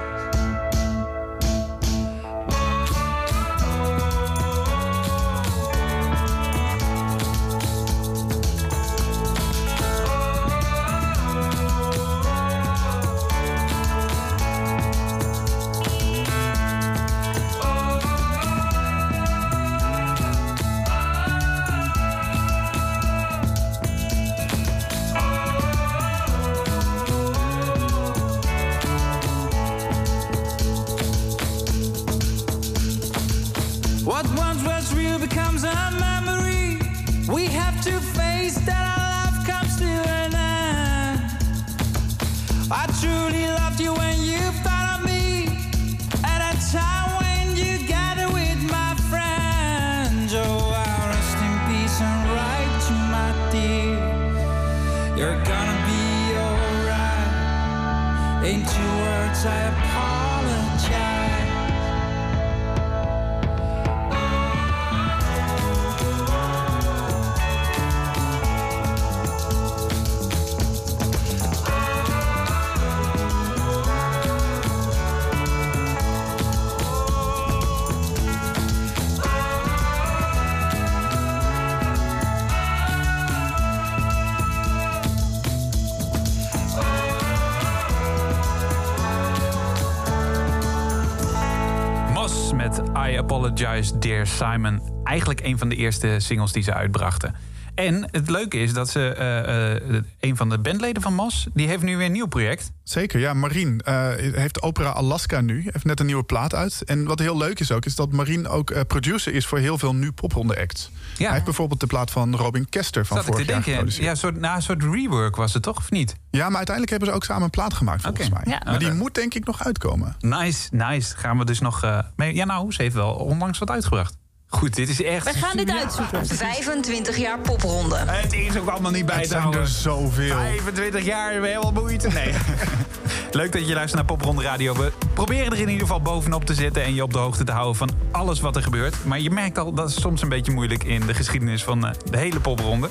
Apologize, 93.49 93.99
Dear 93.99 94.27
Simon. 94.27 94.81
Eigenlijk 95.05 95.41
een 95.41 95.59
van 95.59 95.69
de 95.69 95.77
eerste 95.77 96.15
singles 96.19 96.53
die 96.53 96.63
ze 96.63 96.75
uitbrachten. 96.75 97.35
En 97.79 98.09
het 98.11 98.31
leuke 98.31 98.59
is 98.59 98.73
dat 98.73 98.91
ze, 98.91 99.09
eh, 99.09 99.77
eh, 99.77 100.03
een 100.21 100.37
van 100.37 100.49
de 100.49 100.59
bandleden 100.59 101.03
van 101.03 101.15
Moss... 101.15 101.47
die 101.55 101.69
heeft 101.69 101.83
nu 101.83 101.97
weer 101.97 102.07
een 102.07 102.13
nieuw 102.13 102.27
project. 102.27 102.73
Zeker, 102.89 103.21
ja. 103.21 103.35
Marien 103.35 103.81
eh, 103.81 104.11
heeft 104.17 104.63
Opera 104.63 104.89
Alaska 104.89 105.41
nu. 105.41 105.63
Heeft 105.63 105.85
net 105.85 106.01
een 106.01 106.07
nieuwe 106.07 106.23
plaat 106.23 106.55
uit. 106.55 106.83
En 106.85 107.05
wat 107.05 107.19
heel 107.19 107.37
leuk 107.37 107.61
is 107.61 107.73
ook, 107.73 107.85
is 107.85 107.95
dat 107.95 108.13
Marien 108.13 108.49
ook 108.49 108.71
eh, 108.71 108.81
producer 108.87 109.35
is 109.35 109.47
voor 109.47 109.59
heel 109.59 109.79
veel 109.79 109.95
nu 109.95 110.13
popronde 110.13 110.61
acts. 110.61 110.91
Hij 111.17 111.33
heeft 111.33 111.45
bijvoorbeeld 111.45 111.81
de 111.81 111.87
plaat 111.87 112.11
van 112.11 112.37
Robin 112.37 112.69
Kester 112.69 113.07
van 113.07 113.17
Zat 113.17 113.27
ik 113.27 113.33
te 113.33 113.37
vorig 113.39 113.47
jaar 113.47 113.65
denken, 113.65 113.73
geproduceerd. 113.73 114.05
ja, 114.05 114.11
een 114.11 114.17
soort, 114.17 114.41
nou, 114.41 114.57
een 114.57 114.63
soort 114.63 114.83
rework 114.83 115.37
was 115.37 115.55
het 115.55 115.63
toch, 115.63 115.77
of 115.77 115.91
niet? 115.91 116.17
Ja, 116.31 116.47
maar 116.47 116.57
uiteindelijk 116.57 116.91
hebben 116.91 117.09
ze 117.09 117.15
ook 117.15 117.25
samen 117.25 117.43
een 117.43 117.51
plaat 117.51 117.75
gemaakt 117.75 118.03
volgens 118.03 118.31
mij. 118.31 118.43
Ja. 118.45 118.61
Maar 118.65 118.79
die 118.79 118.93
moet 118.93 119.15
denk 119.15 119.35
ik 119.35 119.45
nog 119.45 119.65
uitkomen. 119.65 120.17
Nice, 120.21 120.69
nice. 120.71 121.17
Gaan 121.17 121.39
we 121.39 121.45
dus 121.45 121.61
nog 121.61 121.83
eh, 121.83 121.99
mee. 122.17 122.35
Ja, 122.35 122.45
nou, 122.45 122.73
ze 122.73 122.83
heeft 122.83 122.95
wel 122.95 123.13
onlangs 123.13 123.59
wat 123.59 123.71
uitgebracht. 123.71 124.17
Goed, 124.51 124.75
dit 124.75 124.89
is 124.89 125.03
echt... 125.03 125.33
We 125.33 125.39
gaan 125.39 125.57
dit 125.57 125.71
uitzoeken. 125.71 126.27
25 126.27 127.17
jaar 127.17 127.39
popronde. 127.39 127.97
Het 127.97 128.33
is 128.33 128.57
ook 128.57 128.69
allemaal 128.69 128.91
niet 128.91 129.07
bij 129.07 129.15
Het 129.15 129.25
te 129.25 129.29
zijn 129.29 129.41
houden. 129.41 129.61
er 129.61 129.69
zoveel. 129.69 130.37
25 130.37 131.05
jaar, 131.05 131.41
we 131.41 131.49
hebben 131.49 131.73
wel 131.73 131.83
moeite. 131.83 132.09
Nee. 132.09 132.35
Leuk 133.31 133.53
dat 133.53 133.69
je 133.69 133.75
luistert 133.75 133.95
naar 133.95 134.17
Popronde 134.17 134.43
Radio. 134.43 134.75
We 134.75 134.93
proberen 135.15 135.53
er 135.53 135.59
in 135.59 135.69
ieder 135.69 135.81
geval 135.81 136.01
bovenop 136.01 136.45
te 136.45 136.55
zitten... 136.55 136.83
en 136.83 136.95
je 136.95 137.03
op 137.03 137.13
de 137.13 137.19
hoogte 137.19 137.45
te 137.45 137.53
houden 137.53 137.77
van 137.77 137.91
alles 138.11 138.41
wat 138.41 138.57
er 138.57 138.63
gebeurt. 138.63 139.05
Maar 139.05 139.21
je 139.21 139.31
merkt 139.31 139.59
al, 139.59 139.73
dat 139.73 139.89
is 139.89 140.01
soms 140.01 140.23
een 140.23 140.29
beetje 140.29 140.53
moeilijk... 140.53 140.85
in 140.85 141.07
de 141.07 141.15
geschiedenis 141.15 141.65
van 141.65 141.87
eh, 141.87 141.93
de 142.11 142.19
hele 142.19 142.41
Popronde. 142.41 142.89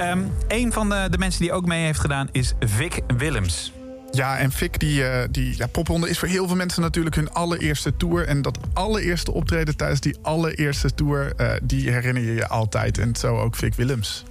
Um, 0.00 0.32
een 0.48 0.72
van 0.72 0.88
de, 0.88 1.06
de 1.10 1.18
mensen 1.18 1.40
die 1.40 1.52
ook 1.52 1.66
mee 1.66 1.84
heeft 1.84 2.00
gedaan 2.00 2.28
is 2.32 2.52
Vic 2.60 3.00
Willems. 3.16 3.72
Ja, 4.12 4.38
en 4.38 4.52
Fik, 4.52 4.80
die, 4.80 5.00
uh, 5.00 5.18
die 5.30 5.56
ja, 5.56 5.68
is 6.06 6.18
voor 6.18 6.28
heel 6.28 6.46
veel 6.46 6.56
mensen 6.56 6.82
natuurlijk 6.82 7.14
hun 7.14 7.32
allereerste 7.32 7.96
tour. 7.96 8.26
En 8.26 8.42
dat 8.42 8.58
allereerste 8.72 9.32
optreden 9.32 9.76
tijdens 9.76 10.00
die 10.00 10.16
allereerste 10.22 10.94
tour, 10.94 11.32
uh, 11.36 11.52
die 11.62 11.90
herinner 11.90 12.22
je 12.22 12.34
je 12.34 12.48
altijd. 12.48 12.98
En 12.98 13.16
zo 13.16 13.38
ook 13.38 13.54
Fik 13.54 13.74
Willems. 13.74 14.24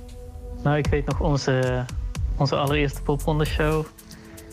Nou, 0.64 0.78
ik 0.78 0.88
weet 0.88 1.06
nog, 1.06 1.20
onze, 1.20 1.86
onze 2.36 2.56
allereerste 2.56 3.02
popronde 3.02 3.46
show 3.46 3.86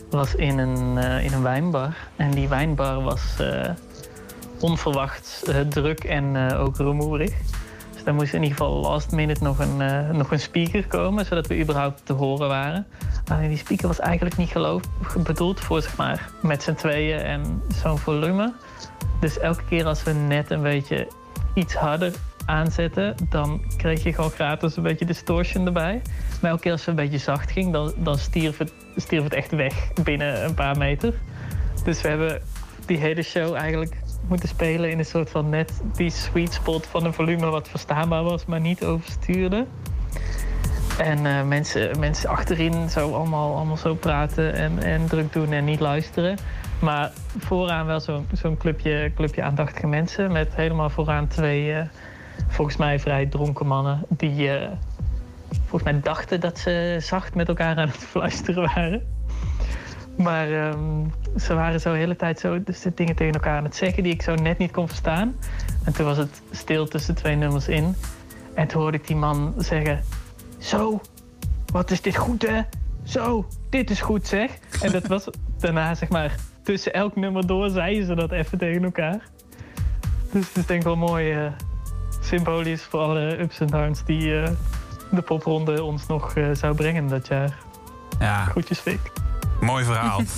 was 0.09 0.35
in 0.35 0.57
een, 0.57 0.97
uh, 0.97 1.23
in 1.23 1.33
een 1.33 1.41
wijnbar. 1.41 1.95
En 2.15 2.31
die 2.31 2.47
wijnbar 2.47 3.01
was 3.01 3.21
onverwacht 4.59 5.51
druk 5.69 6.03
en 6.03 6.53
ook 6.53 6.77
rumoerig. 6.77 7.31
Dus 7.99 8.07
daar 8.07 8.17
moest 8.17 8.33
in 8.33 8.43
ieder 8.43 8.57
geval 8.57 8.79
last 8.79 9.11
minute 9.11 9.43
nog 9.43 9.59
een, 9.59 9.81
uh, 9.81 10.09
nog 10.09 10.31
een 10.31 10.39
speaker 10.39 10.87
komen, 10.87 11.25
zodat 11.25 11.47
we 11.47 11.59
überhaupt 11.59 12.05
te 12.05 12.13
horen 12.13 12.47
waren. 12.47 12.87
Alleen 13.27 13.49
die 13.49 13.57
speaker 13.57 13.87
was 13.87 13.99
eigenlijk 13.99 14.37
niet 14.37 14.49
geloof, 14.49 14.81
bedoeld 15.23 15.59
voor 15.59 15.81
zeg 15.81 15.97
maar 15.97 16.29
met 16.41 16.63
z'n 16.63 16.73
tweeën 16.73 17.19
en 17.19 17.61
zo'n 17.81 17.97
volume. 17.97 18.53
Dus 19.19 19.39
elke 19.39 19.63
keer 19.69 19.85
als 19.85 20.03
we 20.03 20.11
net 20.11 20.51
een 20.51 20.61
beetje 20.61 21.07
iets 21.53 21.73
harder 21.73 22.13
aanzetten, 22.45 23.15
dan 23.29 23.61
kreeg 23.77 24.03
je 24.03 24.13
gewoon 24.13 24.31
gratis 24.31 24.77
een 24.77 24.83
beetje 24.83 25.05
distortion 25.05 25.65
erbij. 25.65 26.01
Maar 26.41 26.51
elke 26.51 26.63
keer 26.63 26.71
als 26.71 26.85
het 26.85 26.89
een 26.89 27.03
beetje 27.03 27.17
zacht 27.17 27.51
ging, 27.51 27.73
dan, 27.73 27.93
dan 27.97 28.17
stierf 28.17 28.57
het 29.23 29.33
echt 29.33 29.51
weg 29.51 29.93
binnen 30.03 30.43
een 30.43 30.53
paar 30.53 30.77
meter. 30.77 31.13
Dus 31.83 32.01
we 32.01 32.07
hebben 32.07 32.41
die 32.85 32.97
hele 32.97 33.21
show 33.21 33.55
eigenlijk 33.55 33.95
moeten 34.27 34.49
spelen 34.49 34.91
in 34.91 34.99
een 34.99 35.05
soort 35.05 35.29
van 35.29 35.49
net 35.49 35.81
die 35.95 36.09
sweet 36.09 36.53
spot 36.53 36.87
van 36.87 37.05
een 37.05 37.13
volume 37.13 37.49
wat 37.49 37.67
verstaanbaar 37.69 38.23
was, 38.23 38.45
maar 38.45 38.59
niet 38.59 38.83
overstuurde. 38.83 39.65
En 40.97 41.25
uh, 41.25 41.43
mensen, 41.43 41.99
mensen 41.99 42.29
achterin 42.29 42.89
zo 42.89 43.13
allemaal, 43.13 43.55
allemaal 43.55 43.77
zo 43.77 43.95
praten 43.95 44.53
en, 44.53 44.83
en 44.83 45.07
druk 45.07 45.33
doen 45.33 45.51
en 45.51 45.65
niet 45.65 45.79
luisteren. 45.79 46.37
Maar 46.79 47.11
vooraan 47.37 47.85
wel 47.85 47.99
zo'n 47.99 48.27
zo'n 48.33 48.57
clubje, 48.57 49.11
clubje 49.15 49.43
aandachtige 49.43 49.87
mensen. 49.87 50.31
Met 50.31 50.55
helemaal 50.55 50.89
vooraan 50.89 51.27
twee, 51.27 51.71
uh, 51.71 51.81
volgens 52.47 52.77
mij 52.77 52.99
vrij 52.99 53.25
dronken 53.25 53.67
mannen. 53.67 54.05
Die 54.09 54.47
uh, 54.47 54.67
volgens 55.49 55.91
mij 55.91 55.99
dachten 56.01 56.39
dat 56.39 56.59
ze 56.59 56.97
zacht 56.99 57.35
met 57.35 57.47
elkaar 57.47 57.77
aan 57.77 57.87
het 57.87 58.05
fluisteren 58.11 58.63
waren. 58.63 59.18
Maar 60.23 60.69
um, 60.69 61.13
ze 61.37 61.53
waren 61.53 61.81
zo 61.81 61.91
de 61.91 61.97
hele 61.97 62.15
tijd 62.15 62.39
zo 62.39 62.63
dus 62.63 62.85
dingen 62.95 63.15
tegen 63.15 63.33
elkaar 63.33 63.57
aan 63.57 63.63
het 63.63 63.75
zeggen 63.75 64.03
die 64.03 64.13
ik 64.13 64.21
zo 64.21 64.35
net 64.35 64.57
niet 64.57 64.71
kon 64.71 64.87
verstaan. 64.87 65.35
En 65.83 65.93
toen 65.93 66.05
was 66.05 66.17
het 66.17 66.41
stil 66.51 66.87
tussen 66.87 67.15
twee 67.15 67.35
nummers 67.35 67.67
in. 67.67 67.95
En 68.53 68.67
toen 68.67 68.81
hoorde 68.81 68.97
ik 68.97 69.07
die 69.07 69.15
man 69.15 69.53
zeggen: 69.57 70.03
Zo, 70.57 71.01
wat 71.71 71.91
is 71.91 72.01
dit 72.01 72.15
goed 72.15 72.47
hè? 72.47 72.61
Zo, 73.03 73.47
dit 73.69 73.89
is 73.89 74.01
goed 74.01 74.27
zeg. 74.27 74.51
En 74.81 74.91
dat 74.91 75.07
was 75.07 75.27
daarna 75.59 75.95
zeg 75.95 76.09
maar 76.09 76.35
tussen 76.63 76.93
elk 76.93 77.15
nummer 77.15 77.47
door 77.47 77.69
zeiden 77.69 78.05
ze 78.05 78.15
dat 78.15 78.31
even 78.31 78.57
tegen 78.57 78.83
elkaar. 78.83 79.21
Dus 80.31 80.47
het 80.47 80.57
is 80.57 80.65
denk 80.65 80.79
ik 80.79 80.85
wel 80.85 80.95
mooi 80.95 81.43
uh, 81.43 81.51
symbolisch 82.21 82.83
voor 82.83 82.99
alle 82.99 83.39
ups 83.39 83.59
en 83.59 83.67
downs 83.67 84.03
die 84.05 84.27
uh, 84.27 84.49
de 85.11 85.21
popronde 85.21 85.83
ons 85.83 86.07
nog 86.07 86.35
uh, 86.35 86.49
zou 86.53 86.75
brengen 86.75 87.07
dat 87.07 87.27
jaar. 87.27 87.57
Ja. 88.19 88.45
Groetjes 88.45 88.79
Fik. 88.79 89.27
Mooi 89.61 89.85
verhaal. 89.85 90.21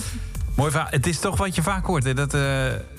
Mooi 0.56 0.72
verhaal. 0.72 0.90
Het 0.92 1.08
is 1.08 1.20
toch 1.20 1.38
wat 1.38 1.56
je 1.56 1.62
vaak 1.62 1.86
hoort, 1.86 2.04
hè? 2.04 2.14
dat 2.14 2.34
uh, 2.34 2.42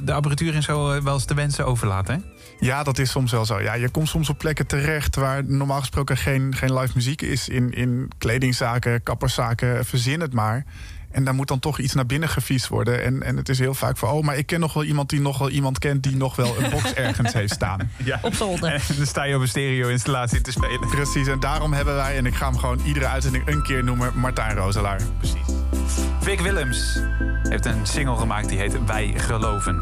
de 0.02 0.12
apparatuur 0.12 0.54
en 0.54 0.62
zo 0.62 1.02
wel 1.02 1.14
eens 1.14 1.26
de 1.26 1.34
wensen 1.34 1.66
overlaat, 1.66 2.08
hè? 2.08 2.16
Ja, 2.58 2.82
dat 2.82 2.98
is 2.98 3.10
soms 3.10 3.32
wel 3.32 3.44
zo. 3.44 3.60
Ja, 3.60 3.74
je 3.74 3.88
komt 3.88 4.08
soms 4.08 4.28
op 4.28 4.38
plekken 4.38 4.66
terecht 4.66 5.16
waar 5.16 5.44
normaal 5.44 5.80
gesproken 5.80 6.16
geen, 6.16 6.54
geen 6.56 6.78
live 6.78 6.92
muziek 6.94 7.22
is. 7.22 7.48
In, 7.48 7.72
in 7.72 8.10
kledingzaken, 8.18 9.02
kapperszaken, 9.02 9.84
verzin 9.84 10.20
het 10.20 10.32
maar. 10.32 10.64
En 11.10 11.24
daar 11.24 11.34
moet 11.34 11.48
dan 11.48 11.58
toch 11.58 11.78
iets 11.78 11.94
naar 11.94 12.06
binnen 12.06 12.28
geviest 12.28 12.68
worden. 12.68 13.04
En, 13.04 13.22
en 13.22 13.36
het 13.36 13.48
is 13.48 13.58
heel 13.58 13.74
vaak 13.74 13.96
van, 13.96 14.08
oh, 14.08 14.22
maar 14.22 14.36
ik 14.36 14.46
ken 14.46 14.60
nog 14.60 14.72
wel 14.72 14.84
iemand 14.84 15.10
die 15.10 15.20
nog 15.20 15.38
wel 15.38 15.50
iemand 15.50 15.78
kent... 15.78 16.02
die 16.02 16.16
nog 16.16 16.36
wel 16.36 16.58
een 16.58 16.70
box 16.70 16.94
ergens 17.08 17.32
heeft 17.32 17.52
staan. 17.52 17.90
Ja. 18.04 18.18
Op 18.22 18.34
zolder. 18.34 18.72
En 18.72 18.80
dan 18.96 19.06
sta 19.06 19.24
je 19.24 19.34
op 19.34 19.40
een 19.40 19.48
stereo-installatie 19.48 20.40
te 20.40 20.50
spelen. 20.50 20.88
Precies, 20.88 21.26
en 21.26 21.40
daarom 21.40 21.72
hebben 21.72 21.94
wij, 21.94 22.16
en 22.16 22.26
ik 22.26 22.34
ga 22.34 22.46
hem 22.46 22.58
gewoon 22.58 22.80
iedere 22.84 23.06
uitzending 23.06 23.46
een 23.46 23.62
keer 23.62 23.84
noemen... 23.84 24.18
Martijn 24.18 24.56
Roselaar. 24.56 25.00
Precies. 25.18 26.11
Vic 26.22 26.40
Willems 26.40 27.00
heeft 27.48 27.66
een 27.66 27.86
single 27.86 28.16
gemaakt 28.16 28.48
die 28.48 28.58
heet 28.58 28.84
Wij 28.84 29.12
Geloven. 29.16 29.74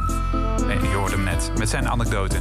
En 0.68 0.83
je 0.83 0.94
hoorde 0.94 1.14
hem 1.14 1.24
net, 1.24 1.53
met 1.59 1.68
zijn 1.68 1.88
anekdote. 1.88 2.37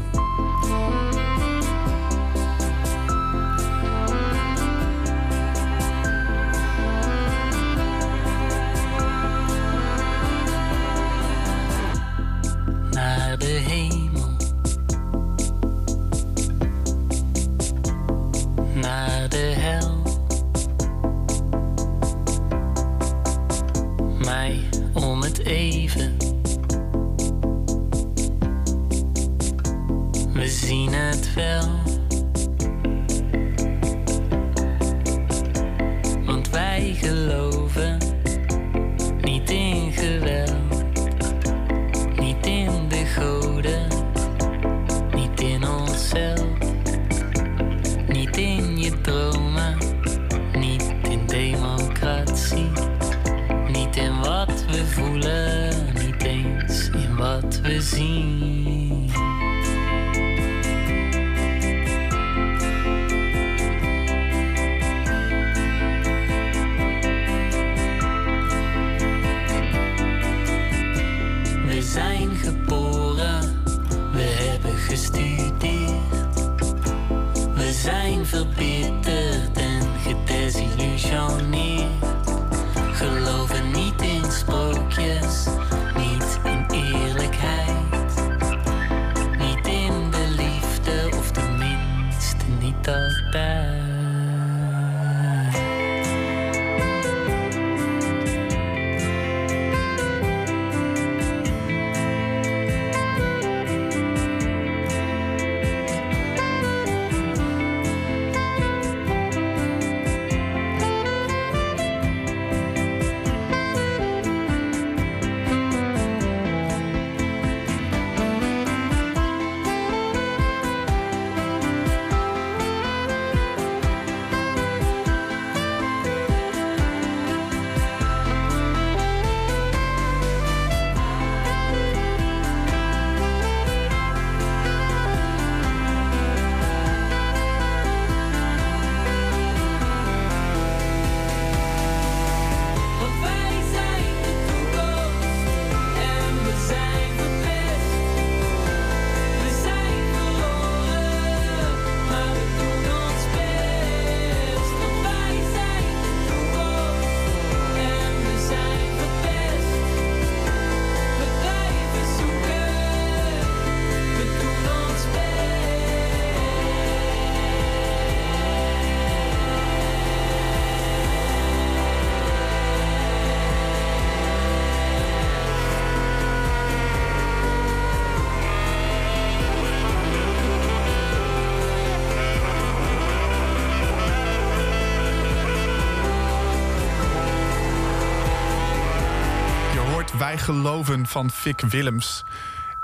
Geloven 190.40 191.08
van 191.08 191.30
Vic 191.30 191.60
Willems. 191.70 192.24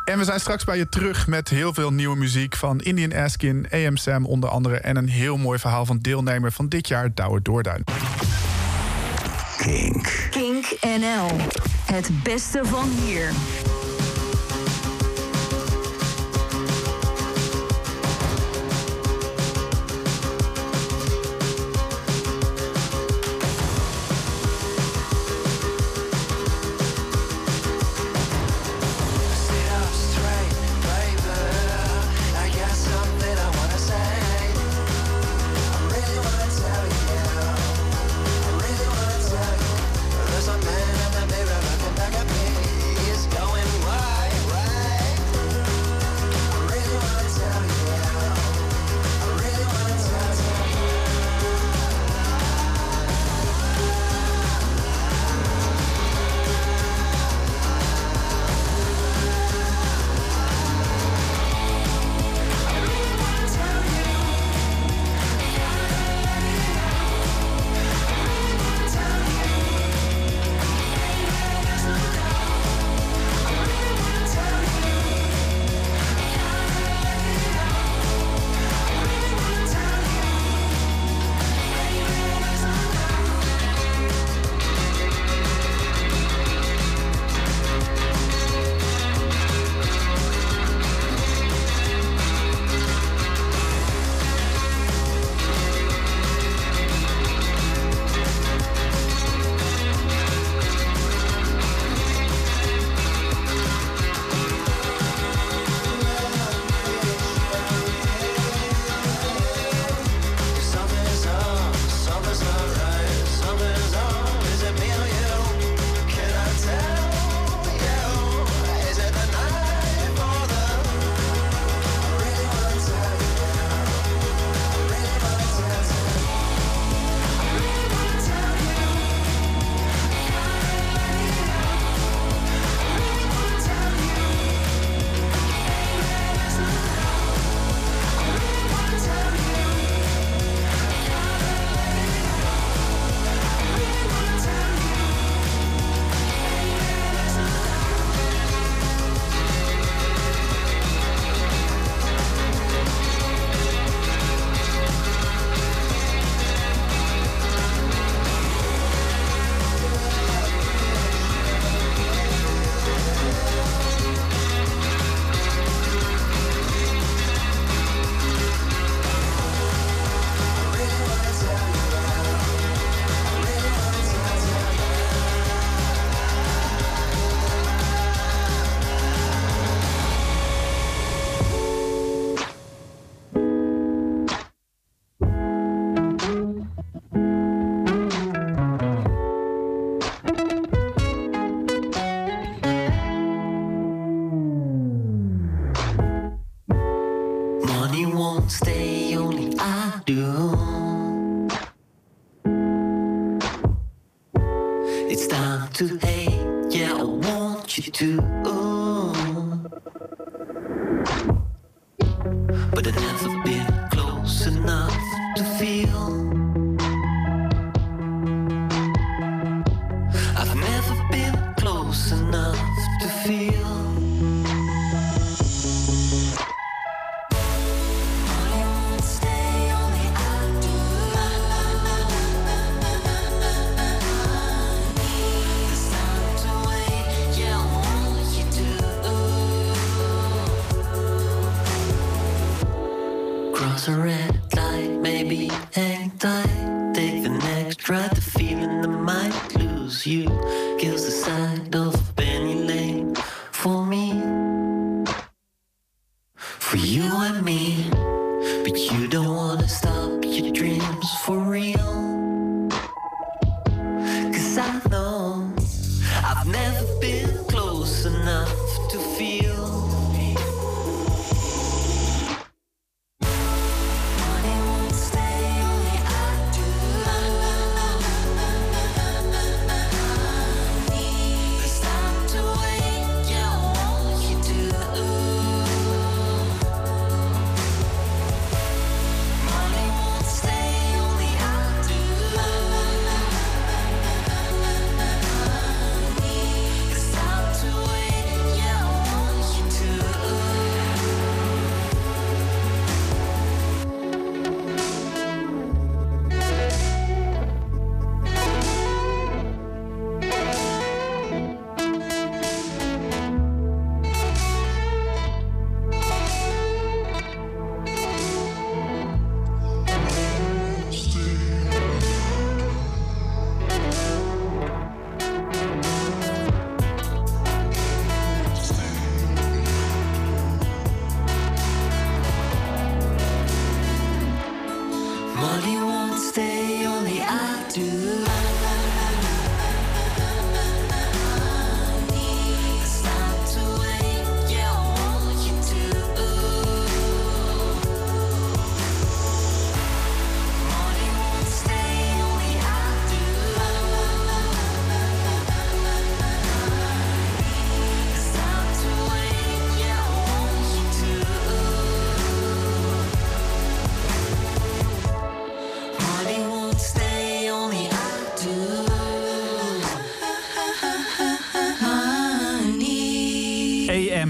En 0.06 0.18
we 0.18 0.24
zijn 0.24 0.39
straks 0.39 0.63
bij 0.63 0.78
je 0.78 0.89
terug 0.89 1.28
met 1.28 1.50
heel 1.50 1.74
veel 1.74 1.94
nieuwe 1.94 2.15
muziek 2.18 2.56
van 2.56 2.80
Indian 2.80 3.13
Askin, 3.13 3.68
AM 3.72 3.98
Sam 3.98 4.26
onder 4.26 4.50
andere. 4.50 4.78
En 4.78 4.96
een 4.96 5.10
heel 5.10 5.38
mooi 5.38 5.60
verhaal 5.60 5.86
van 5.86 6.00
deelnemer 6.00 6.52
van 6.52 6.68
dit 6.68 6.88
jaar, 6.88 7.13
Douwe 7.13 7.41
Doorduin. 7.41 7.84
Kink. 9.58 10.28
Kink 10.32 10.65
NL. 11.00 11.28
Het 11.86 12.24
beste 12.24 12.62
van 12.63 12.89
hier. 12.89 13.32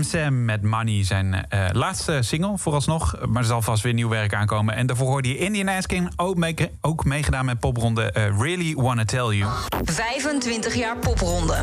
Sam 0.05 0.45
met 0.45 0.61
Money, 0.61 1.03
zijn 1.03 1.47
eh, 1.49 1.65
laatste 1.71 2.17
single 2.21 2.57
vooralsnog. 2.57 3.15
Maar 3.27 3.41
er 3.41 3.47
zal 3.47 3.61
vast 3.61 3.83
weer 3.83 3.93
nieuw 3.93 4.09
werk 4.09 4.33
aankomen. 4.33 4.75
En 4.75 4.87
daarvoor 4.87 5.07
hoorde 5.07 5.27
je 5.27 5.37
Indian 5.37 5.67
Ass 5.67 5.87
King 5.87 6.11
ook, 6.15 6.35
mee, 6.35 6.55
ook 6.81 7.05
meegedaan 7.05 7.45
met 7.45 7.59
popronde 7.59 8.11
eh, 8.11 8.39
Really 8.39 8.75
Wanna 8.75 9.05
Tell 9.05 9.25
You. 9.25 9.51
25 9.83 10.75
jaar 10.75 10.97
popronde. 10.97 11.55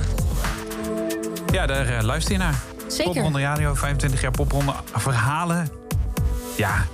Ja, 1.52 1.66
daar 1.66 1.86
eh, 1.86 2.02
luister 2.02 2.32
je 2.32 2.38
naar. 2.38 2.60
Zeker. 2.86 3.12
Popronde 3.12 3.40
Radio, 3.40 3.74
25 3.74 4.20
jaar 4.20 4.30
popronde. 4.30 4.72
Verhalen. 4.94 5.68
Ja, 6.56 6.86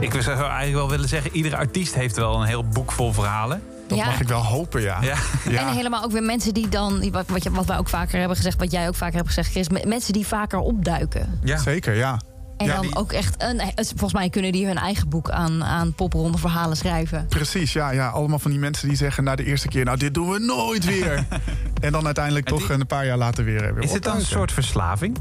ik 0.00 0.22
zou 0.22 0.38
eigenlijk 0.38 0.74
wel 0.74 0.88
willen 0.88 1.08
zeggen... 1.08 1.36
iedere 1.36 1.56
artiest 1.56 1.94
heeft 1.94 2.16
wel 2.16 2.40
een 2.40 2.46
heel 2.46 2.68
boek 2.68 2.92
vol 2.92 3.12
verhalen. 3.12 3.62
Dat 3.90 3.98
Ja. 3.98 4.04
mag 4.06 4.20
ik 4.20 4.28
wel 4.28 4.44
hopen, 4.44 4.80
ja. 4.82 4.98
Ja. 5.02 5.16
Ja. 5.48 5.68
En 5.68 5.74
helemaal 5.74 6.04
ook 6.04 6.12
weer 6.12 6.22
mensen 6.22 6.54
die 6.54 6.68
dan, 6.68 7.10
wat, 7.10 7.24
wat, 7.50 7.66
wij 7.66 7.78
ook 7.78 7.88
vaker 7.88 8.18
hebben 8.18 8.36
gezegd, 8.36 8.58
wat 8.58 8.70
jij 8.72 8.88
ook 8.88 8.94
vaker 8.94 9.14
hebt 9.16 9.26
gezegd, 9.26 9.50
Chris, 9.50 9.68
me- 9.68 9.84
mensen 9.86 10.12
die 10.12 10.26
vaker 10.26 10.58
opduiken. 10.58 11.38
Ja. 11.44 11.56
Zeker, 11.58 11.94
ja. 11.94 12.20
En 12.56 12.66
Ja, 12.66 12.72
dan 12.74 12.82
die- 12.82 12.96
ook 12.96 13.12
echt, 13.12 13.34
een, 13.42 13.60
volgens 13.76 14.12
mij 14.12 14.30
kunnen 14.30 14.52
die 14.52 14.66
hun 14.66 14.76
eigen 14.78 15.08
boek 15.08 15.30
aan, 15.30 15.64
aan 15.64 15.92
popronde 15.92 16.38
verhalen 16.38 16.76
schrijven. 16.76 17.26
Precies, 17.28 17.72
ja, 17.72 17.90
ja. 17.90 18.08
Allemaal 18.08 18.38
van 18.38 18.50
die 18.50 18.60
mensen 18.60 18.88
die 18.88 18.96
zeggen 18.96 19.24
na 19.24 19.34
de 19.36 19.44
eerste 19.44 19.68
keer... 19.68 19.84
nou, 19.84 19.98
dit 19.98 20.14
doen 20.14 20.30
we 20.30 20.38
nooit 20.38 20.84
weer. 20.84 21.26
en 21.80 21.92
dan 21.92 22.04
uiteindelijk 22.04 22.46
toch 22.46 22.68
een 22.68 22.86
paar 22.86 23.06
jaar 23.06 23.16
later 23.18 23.44
weer, 23.44 23.74
weer 23.74 23.82
Is 23.84 23.92
het 23.92 24.02
dan 24.02 24.16
een 24.16 24.24
soort 24.24 24.52
verslaving? 24.52 25.18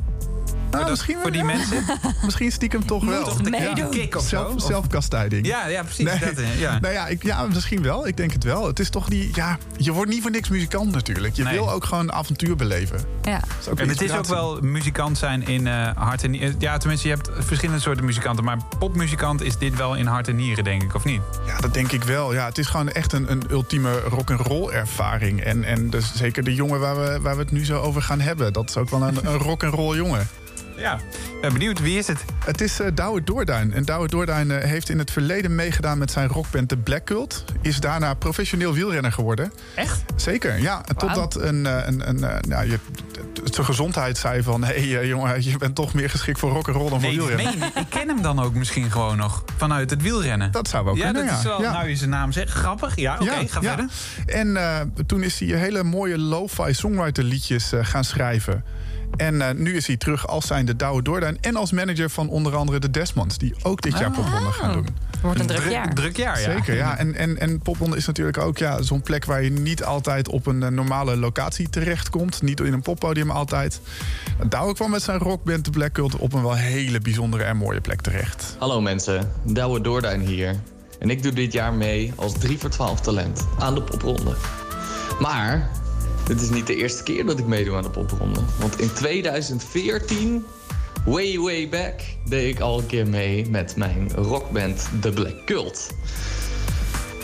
Nou, 0.72 0.82
dat- 0.84 0.90
misschien 0.90 1.14
wel, 1.14 1.22
voor 1.22 1.32
die 1.32 1.42
ja. 1.42 1.46
mensen? 1.48 1.84
Misschien 2.26 2.52
stiekem 2.52 2.86
toch 2.86 3.06
wel. 3.06 3.24
toch 3.24 3.42
de 3.42 3.50
Meedoen. 3.50 3.90
kick 3.90 4.16
of? 4.16 4.24
Zelf, 4.28 4.62
zelfkastijding. 4.62 5.46
Ja, 5.48 5.68
ja 5.68 5.84
precies. 5.84 6.06
Nee. 6.06 6.20
Dat, 6.20 6.30
eh, 6.44 6.60
ja. 6.60 6.80
Nou 6.80 6.94
ja, 6.94 7.08
ik, 7.08 7.24
ja, 7.24 7.46
misschien 7.46 7.82
wel. 7.82 8.08
Ik 8.08 8.18
denk 8.18 8.32
het 8.32 8.44
wel. 8.44 8.68
Het 8.68 8.80
is 8.80 8.90
toch 8.90 9.08
die... 9.08 9.30
Ja, 9.34 9.58
je 9.78 9.92
wordt 9.92 10.12
niet 10.12 10.22
voor 10.22 10.32
niks 10.32 10.50
muzikant 10.50 10.92
natuurlijk. 10.92 11.36
Je 11.36 11.44
Nee. 11.44 11.54
wil 11.54 11.72
ook 11.72 11.86
gewoon 11.86 12.12
avontuur 12.14 12.56
beleven. 12.56 13.00
Ja. 13.22 13.40
Dat 13.40 13.48
is 13.62 13.68
ook 13.68 13.80
En 13.80 13.90
het 13.90 14.02
is 14.02 14.12
ook 14.12 14.26
wel 14.26 14.60
muzikant 14.62 15.18
zijn 15.18 15.48
in 15.48 15.68
eh, 15.68 15.90
hart 15.96 16.24
en 16.24 16.32
nieren. 16.32 16.56
Ja, 16.60 16.78
tenminste, 16.78 17.08
je 17.08 17.14
hebt 17.14 17.30
verschillende 17.40 17.82
soorten 17.82 18.06
muzikanten. 18.06 18.44
Maar 18.44 18.58
popmuzikant 18.80 19.42
is 19.42 19.58
dit 19.58 19.76
wel 19.76 19.96
in 19.96 20.06
hart 20.06 20.28
en 20.28 20.36
nieren, 20.36 20.64
denk 20.64 20.84
ik, 20.84 20.96
of 20.96 21.04
niet? 21.04 21.22
Ja, 21.46 21.58
dat 21.60 21.74
denk 21.74 21.92
ik 21.92 22.04
wel. 22.04 22.34
Ja, 22.34 22.46
het 22.46 22.58
is 22.58 22.68
gewoon 22.68 22.90
echt 22.90 23.14
een, 23.14 23.32
een 23.32 23.44
ultieme 23.50 24.00
rock'n'roll 24.00 24.70
ervaring. 24.72 25.42
En, 25.44 25.64
en 25.64 25.90
dus 25.90 26.12
zeker 26.16 26.44
de 26.44 26.54
jongen 26.56 26.80
waar 26.80 26.96
we, 26.96 27.20
waar 27.22 27.36
we 27.36 27.42
het 27.42 27.52
nu 27.52 27.66
zo 27.66 27.82
over 27.82 28.02
gaan 28.02 28.20
hebben. 28.20 28.54
Dat 28.54 28.70
is 28.70 28.78
ook 28.78 28.90
wel 28.90 29.02
een, 29.02 29.18
een 29.24 29.38
rock'n'roll 29.38 29.96
jongen. 29.96 30.28
Ja, 30.80 31.00
ben 31.42 31.54
benieuwd. 31.54 31.80
Wie 31.80 31.98
is 31.98 32.08
het? 32.08 32.26
Het 32.46 32.62
is 32.62 32.80
eh 32.80 32.88
Douwe 32.94 33.24
Doorduin. 33.24 33.74
En 33.74 33.86
Douwe 33.86 34.08
Doorduin 34.08 34.52
eh, 34.52 34.70
heeft 34.70 34.90
in 34.90 34.98
het 35.00 35.12
verleden 35.12 35.56
meegedaan 35.56 35.98
met 35.98 36.12
zijn 36.12 36.28
rockband 36.28 36.70
de 36.70 36.78
Black 36.78 37.04
Cult. 37.06 37.44
Is 37.62 37.80
daarna 37.80 38.14
professioneel 38.14 38.74
wielrenner 38.74 39.12
geworden. 39.12 39.52
Echt? 39.76 40.04
Zeker, 40.16 40.60
ja. 40.60 40.82
En 40.86 40.96
Totdat 40.96 41.36
een, 41.36 41.66
eh, 41.66 41.78
een, 41.86 42.10
een, 42.10 42.24
eh, 42.24 42.40
nou, 42.48 42.70
je, 42.70 42.80
zijn 43.44 43.66
gezondheid 43.66 44.18
zei 44.18 44.44
van... 44.44 44.64
hé 44.64 44.90
hey, 44.92 45.08
jongen, 45.08 45.44
je 45.44 45.58
bent 45.58 45.76
toch 45.76 45.94
meer 45.94 46.10
geschikt 46.10 46.40
voor 46.40 46.52
rock'n'roll 46.52 46.90
dan 46.90 47.02
voor 47.02 47.10
Nee, 47.10 47.18
dat 47.18 47.28
wielrennen. 47.28 47.72
je. 47.74 47.80
ik 47.80 47.90
ken 47.90 48.08
hem 48.08 48.22
dan 48.22 48.40
ook 48.40 48.54
misschien 48.54 48.92
gewoon 48.92 49.18
nog 49.18 49.44
vanuit 49.58 49.90
het 49.90 50.02
wielrennen. 50.02 50.52
Dat 50.52 50.68
zou 50.68 50.86
wel 50.86 50.96
ja, 50.96 51.04
kunnen, 51.04 51.26
dat 51.26 51.38
is 51.38 51.44
wel, 51.44 51.62
Ja. 51.62 51.72
nou 51.72 51.88
je 51.90 51.96
zijn 51.96 52.10
naam 52.10 52.32
zegt. 52.32 52.52
Grappig, 52.52 52.96
ja, 52.96 53.18
oké, 53.20 53.48
ga 53.48 53.62
verder. 53.62 53.86
En 54.26 54.58
toen 55.06 55.24
is 55.24 55.40
hij 55.40 55.48
hele 55.48 55.84
mooie 55.84 56.18
lo-fi 56.18 56.74
songwriter 56.74 57.24
liedjes 57.24 57.72
gaan 57.82 58.04
schrijven. 58.04 58.64
En 59.20 59.42
eh, 59.42 59.56
nu 59.56 59.76
is 59.76 59.88
hij 59.88 59.98
terug 59.98 60.28
als 60.28 60.48
zijnde 60.48 60.76
Douwe 60.76 61.02
Doorduin... 61.02 61.38
en 61.42 61.56
als 61.56 61.72
manager 61.72 62.10
van 62.10 62.30
onder 62.30 62.56
andere 62.56 62.80
de 62.80 62.92
Desmonds... 62.92 63.38
die 63.38 63.56
ook 63.64 63.82
dit 63.82 63.98
jaar 63.98 64.12
popronde 64.12 64.52
gaan 64.52 64.74
doen. 64.74 64.88
Wordt 65.22 65.40
een 65.40 65.48
druk 65.48 65.72
jaar. 65.72 65.94
Druk 65.94 66.18
jaar, 66.18 66.42
ja. 66.42 66.52
Zeker, 66.52 66.76
ja. 66.76 66.98
En, 66.98 67.16
en, 67.16 67.40
en 67.40 67.60
popronde 67.60 67.98
is 67.98 68.06
natuurlijk 68.06 68.38
ook 68.38 68.58
ja, 68.58 68.82
zo'n 68.82 69.02
plek... 69.02 69.26
waar 69.26 69.44
je 69.44 69.52
niet 69.52 69.84
altijd 69.84 70.30
op 70.30 70.46
een 70.46 70.64
eh, 70.64 70.70
normale 70.70 71.18
locatie 71.18 71.70
terechtkomt. 71.70 72.42
Niet 72.42 72.60
in 72.60 72.74
een 72.74 72.82
poppodium 72.82 73.32
altijd. 73.32 73.82
Douwe 74.48 74.74
kwam 74.74 74.92
met 74.92 75.02
zijn 75.02 75.20
rockband 75.20 75.66
de 75.66 75.72
Black 75.72 75.92
Cult... 75.92 76.16
op 76.16 76.34
een 76.34 76.42
wel 76.42 76.56
hele 76.56 77.00
bijzondere 77.00 77.44
en 77.44 77.58
mooie 77.58 77.82
plek 77.82 78.02
terecht. 78.02 78.56
Hallo 78.60 78.82
mensen, 78.82 79.32
Douwe 79.44 79.82
Doorduin 79.82 80.22
hier. 80.22 80.56
En 81.00 81.10
ik 81.10 81.24
doe 81.24 81.32
dit 81.32 81.54
jaar 81.54 81.74
mee 81.74 82.14
als 82.16 82.34
3 82.34 82.58
voor 82.58 82.70
12 82.70 83.00
talent 83.00 83.48
aan 83.60 83.76
de 83.76 83.82
popronde. 83.82 84.36
Maar 85.20 85.70
dit 86.30 86.42
is 86.42 86.50
niet 86.50 86.68
de 86.68 86.76
eerste 86.76 87.04
keer 87.04 87.26
dat 87.26 87.40
ik 87.40 87.46
meedoe 87.46 87.76
aan 87.76 87.84
de 87.84 87.90
popronde. 87.90 88.40
Want 88.60 88.80
in 88.80 88.94
2014, 88.94 90.46
way 91.06 91.40
way 91.40 91.70
back, 91.70 92.02
deed 92.26 92.56
ik 92.56 92.60
al 92.60 92.80
een 92.80 92.86
keer 92.86 93.08
mee 93.08 93.50
met 93.50 93.76
mijn 93.76 94.12
rockband 94.16 94.90
The 95.02 95.12
Black 95.12 95.46
Cult. 95.46 95.90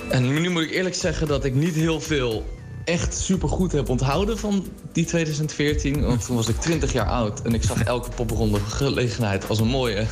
En 0.09 0.33
nu 0.33 0.49
moet 0.49 0.63
ik 0.63 0.71
eerlijk 0.71 0.95
zeggen 0.95 1.27
dat 1.27 1.45
ik 1.45 1.53
niet 1.53 1.75
heel 1.75 2.01
veel 2.01 2.45
echt 2.85 3.13
supergoed 3.17 3.71
heb 3.71 3.89
onthouden 3.89 4.37
van 4.37 4.65
die 4.91 5.05
2014. 5.05 6.05
Want 6.05 6.25
toen 6.25 6.35
was 6.35 6.47
ik 6.47 6.59
20 6.59 6.93
jaar 6.93 7.09
oud 7.09 7.41
en 7.41 7.53
ik 7.53 7.63
zag 7.63 7.83
elke 7.83 8.09
popronde 8.09 8.59
gelegenheid 8.59 9.49
als 9.49 9.59
een 9.59 9.67
mooie 9.67 10.05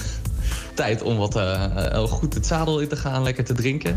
tijd 0.73 1.01
om 1.01 1.17
wat 1.17 1.35
eh, 1.35 1.95
eh, 1.95 2.03
goed 2.03 2.33
het 2.33 2.45
zadel 2.45 2.79
in 2.79 2.87
te 2.87 2.95
gaan, 2.95 3.23
lekker 3.23 3.43
te 3.43 3.53
drinken. 3.53 3.95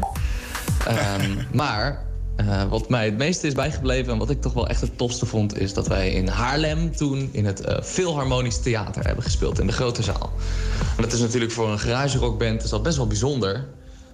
Ehm, 0.86 1.30
maar 1.52 2.06
eh, 2.36 2.64
wat 2.68 2.88
mij 2.88 3.04
het 3.04 3.16
meeste 3.16 3.46
is 3.46 3.54
bijgebleven 3.54 4.12
en 4.12 4.18
wat 4.18 4.30
ik 4.30 4.40
toch 4.40 4.52
wel 4.52 4.68
echt 4.68 4.80
het 4.80 4.98
tofste 4.98 5.26
vond, 5.26 5.58
is 5.58 5.74
dat 5.74 5.86
wij 5.86 6.10
in 6.10 6.28
Haarlem 6.28 6.96
toen 6.96 7.28
in 7.32 7.44
het 7.44 7.60
eh 7.60 7.82
Philharmonisch 7.82 8.62
Theater 8.62 9.04
hebben 9.04 9.24
gespeeld 9.24 9.58
in 9.58 9.66
de 9.66 9.72
grote 9.72 10.02
zaal. 10.02 10.32
En 10.96 11.02
dat 11.02 11.12
is 11.12 11.20
natuurlijk 11.20 11.52
voor 11.52 11.68
een 11.68 11.78
garage 11.78 12.18
rockband 12.18 12.62
is 12.62 12.70
dat 12.70 12.82
best 12.82 12.96
wel 12.96 13.06
bijzonder. 13.06 13.52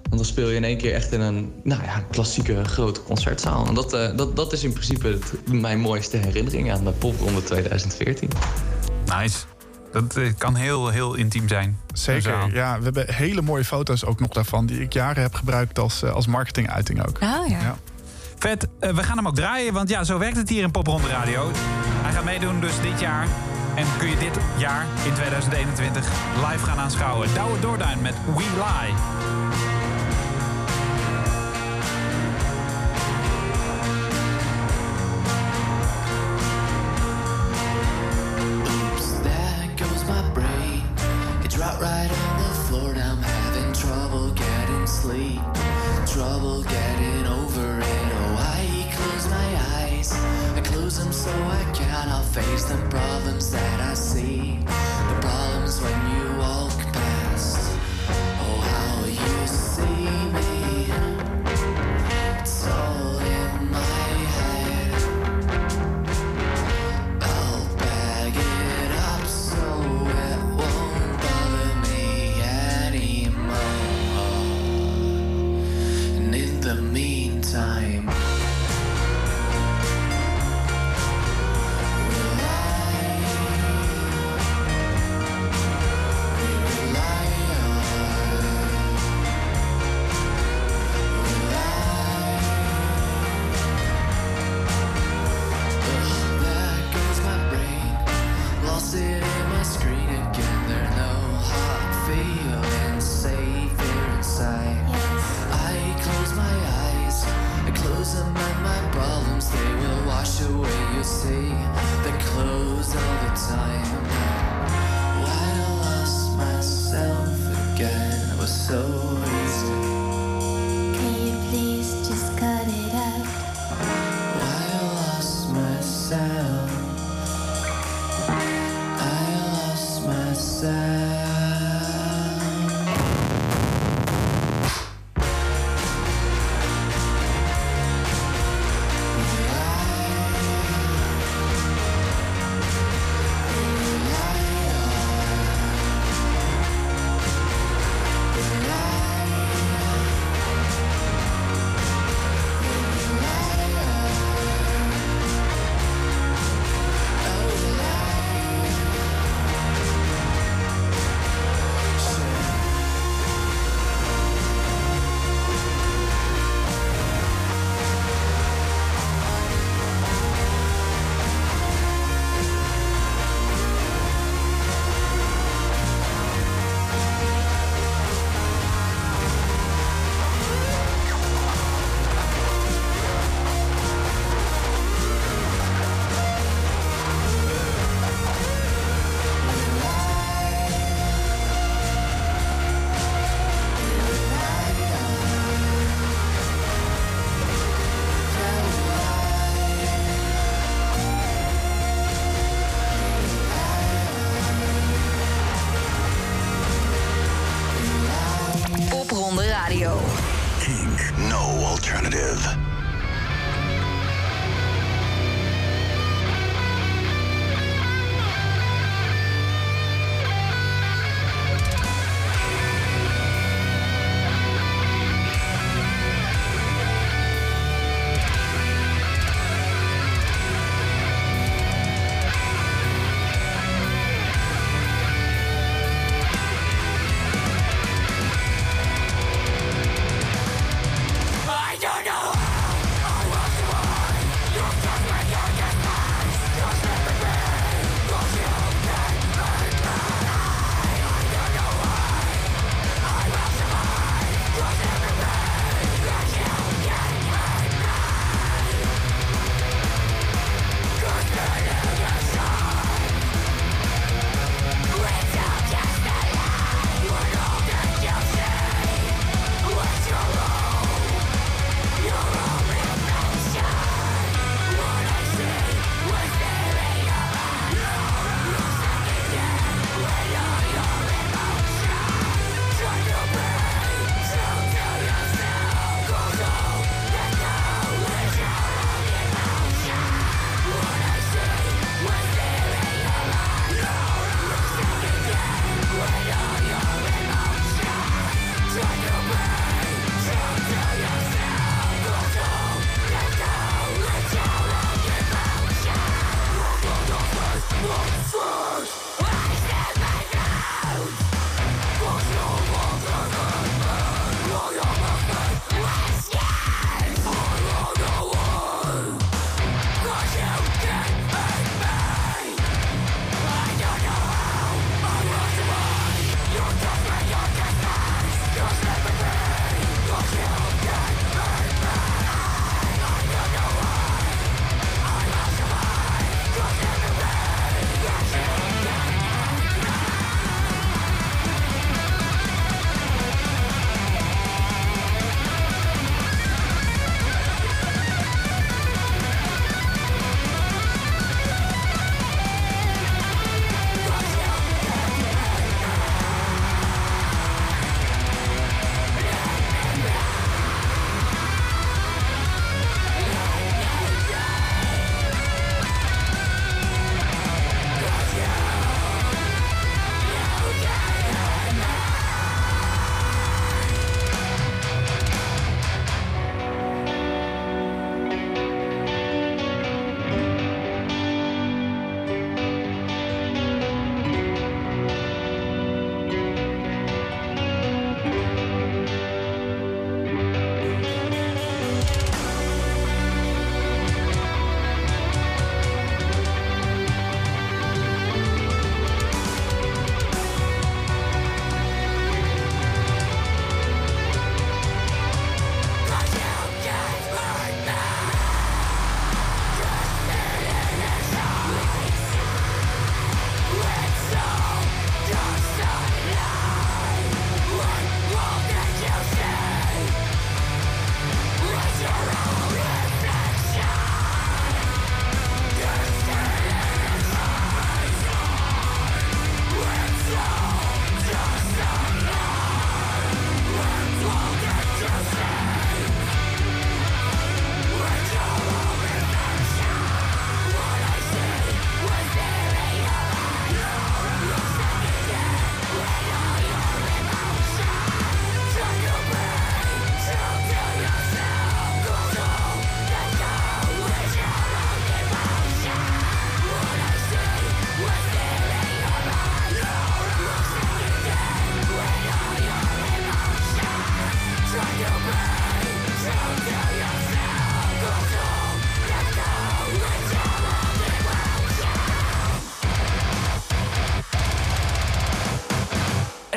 Want 0.03 0.17
dan 0.17 0.25
speel 0.25 0.49
je 0.49 0.57
in 0.57 0.65
één 0.65 0.77
keer 0.77 0.95
echt 0.95 1.13
in 1.13 1.21
een 1.21 1.53
nou 1.63 1.83
ja, 1.83 2.05
klassieke 2.11 2.65
grote 2.65 3.03
concertzaal. 3.03 3.67
En 3.67 3.75
dat, 3.75 3.93
eh, 3.93 4.17
dat, 4.17 4.37
dat 4.37 4.53
is 4.53 4.65
in 4.65 4.73
principe 4.73 5.09
het, 5.09 5.53
mijn 5.53 5.81
mooiste 5.81 6.17
herinnering 6.17 6.73
aan 6.73 6.85
de 6.85 6.91
popronde 6.91 7.43
2014. 7.43 8.29
Nice. 9.21 9.39
Dat 9.93 10.19
kan 10.39 10.55
heel, 10.55 10.89
heel 10.89 11.15
intiem 11.15 11.49
zijn. 11.49 11.79
Zeker, 11.93 12.55
ja. 12.55 12.79
We 12.79 12.85
hebben 12.85 13.15
hele 13.15 13.43
mooie 13.43 13.65
foto's 13.65 14.05
ook 14.05 14.21
nog 14.21 14.31
daarvan... 14.31 14.67
die 14.67 14.81
ik 14.81 14.93
jaren 14.93 15.23
heb 15.23 15.35
gebruikt 15.35 15.79
als, 15.79 16.05
als 16.05 16.27
marketinguiting 16.27 17.07
ook. 17.07 17.19
Ah 17.21 17.49
ja. 17.49 17.61
Ja. 17.61 17.77
Vet, 18.43 18.69
eh, 18.81 18.91
we 18.91 19.03
gaan 19.03 19.17
hem 19.17 19.27
ook 19.27 19.35
draaien, 19.35 19.73
want 19.73 19.89
ja, 19.89 20.05
zo 20.05 20.19
werkt 20.19 20.37
het 20.37 20.49
hier 20.49 20.63
in 20.63 20.71
Popronde 20.71 21.09
Radio. 21.09 21.51
Hij 22.03 22.13
gaat 22.13 22.25
meedoen 22.25 22.61
dus 22.61 22.81
dit 22.81 23.01
jaar. 23.01 23.27
En 23.75 23.87
kun 23.99 24.09
je 24.09 24.17
dit 24.17 24.39
jaar, 24.57 24.87
in 25.05 25.13
2021, 25.15 26.07
live 26.51 26.65
gaan 26.65 26.79
aanschouwen. 26.79 27.35
Douwe 27.35 27.61
Doorduin 27.61 28.03
met 28.03 28.15
We 28.37 28.45
Lie. 28.55 29.42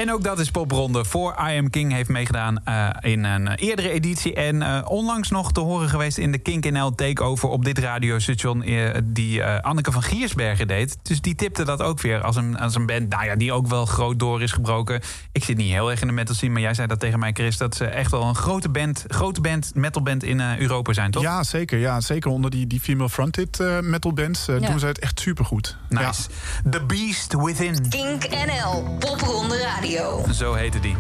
En 0.06 0.12
ook 0.14 0.24
dat 0.24 0.40
is 0.40 0.52
popronde 0.52 1.06
voor 1.06 1.36
I 1.50 1.58
Am 1.58 1.70
King 1.70 1.92
heeft 1.92 2.10
meegedaan 2.10 2.64
eh, 2.64 2.90
in 3.00 3.24
een 3.24 3.48
eerdere 3.56 3.90
editie. 3.90 4.34
En 4.34 4.62
eh, 4.62 4.82
onlangs 4.88 5.30
nog 5.30 5.52
te 5.52 5.60
horen 5.60 5.90
geweest 5.90 6.18
in 6.18 6.32
de 6.32 6.38
Kink 6.38 6.70
NL 6.72 6.96
Takeover 6.96 7.50
op 7.50 7.66
dit 7.66 7.80
radiostation... 7.80 8.64
eh, 8.64 8.96
die 9.04 9.42
eh, 9.42 9.62
Anneke 9.62 9.92
van 9.92 10.04
Giersbergen 10.04 10.68
deed. 10.68 10.98
Dus 11.02 11.22
die 11.22 11.36
tipte 11.36 11.64
dat 11.66 11.82
ook 11.82 12.02
weer 12.02 12.22
als 12.22 12.36
een, 12.36 12.58
als 12.60 12.76
een 12.76 12.86
band 12.86 13.10
nou 13.10 13.26
ja, 13.26 13.36
die 13.36 13.54
ook 13.54 13.68
wel 13.68 13.86
groot 13.86 14.20
door 14.20 14.42
is 14.42 14.52
gebroken. 14.52 15.02
Ik 15.32 15.44
zit 15.44 15.58
niet 15.58 15.72
heel 15.72 15.92
erg 15.92 16.02
in 16.02 16.08
de 16.08 16.14
metal 16.14 16.36
scene, 16.36 16.52
maar 16.52 16.62
jij 16.62 16.74
zei 16.74 16.88
dat 16.88 17.00
tegen 17.00 17.20
mij, 17.20 17.32
Chris... 17.34 17.58
dat 17.58 17.76
ze 17.76 17.86
echt 17.86 18.12
wel 18.12 18.24
een 18.24 18.36
grote 18.36 18.70
band, 18.70 19.04
grote 19.08 19.42
band, 19.42 19.72
metalband 19.76 20.24
in 20.24 20.40
eh, 20.40 20.58
Europa 20.58 20.94
zijn, 20.94 21.12
toch? 21.12 21.24
Ja, 21.24 21.44
zeker. 21.44 21.78
Ja, 21.80 22.02
zeker 22.02 22.32
onder 22.32 22.52
die, 22.52 22.68
die 22.68 22.80
female-fronted 22.80 23.60
eh, 23.60 23.80
metal 23.80 24.14
bands 24.14 24.46
Ja. 24.46 24.60
doen 24.60 24.80
ze 24.80 24.86
het 24.86 25.00
echt 25.00 25.20
supergoed. 25.20 25.78
Nice. 25.90 26.22
The 26.70 26.82
Beast 26.86 27.34
Within. 27.34 27.90
Kink 27.90 28.28
NL, 28.30 28.96
popronde 29.00 29.62
radio. 29.62 29.95
Zo 30.34 30.54
heette 30.54 30.80
die. 30.80 30.96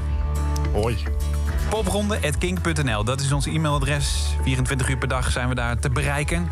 Hoi. 0.73 0.97
Popronde.kink.nl, 1.69 3.03
dat 3.03 3.21
is 3.21 3.31
ons 3.31 3.45
e-mailadres. 3.45 4.35
24 4.43 4.89
uur 4.89 4.97
per 4.97 5.07
dag 5.07 5.31
zijn 5.31 5.49
we 5.49 5.55
daar 5.55 5.79
te 5.79 5.89
bereiken. 5.89 6.49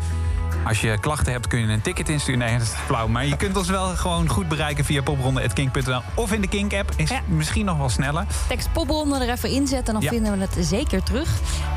Als 0.64 0.80
je 0.80 0.98
klachten 1.00 1.32
hebt, 1.32 1.46
kun 1.46 1.58
je 1.60 1.66
een 1.72 1.80
ticket 1.82 2.08
insturen. 2.08 2.38
Nee, 2.40 2.52
dat 2.52 2.62
is 2.66 2.72
flauw. 2.86 3.08
Maar 3.08 3.26
je 3.26 3.36
kunt 3.36 3.56
ons 3.56 3.68
wel 3.68 3.86
gewoon 3.86 4.28
goed 4.28 4.48
bereiken 4.48 4.84
via 4.84 5.02
popronde.kink.nl. 5.02 6.00
Of 6.14 6.32
in 6.32 6.40
de 6.40 6.48
Kink-app. 6.48 6.90
Is 6.96 7.10
misschien 7.28 7.64
nog 7.64 7.78
wel 7.78 7.88
sneller. 7.88 8.26
Tekst 8.48 8.72
popronde 8.72 9.24
er 9.24 9.30
even 9.30 9.50
inzetten, 9.50 9.94
dan 9.94 10.02
Ja. 10.02 10.10
vinden 10.10 10.32
we 10.38 10.46
het 10.50 10.66
zeker 10.66 11.02
terug. 11.02 11.28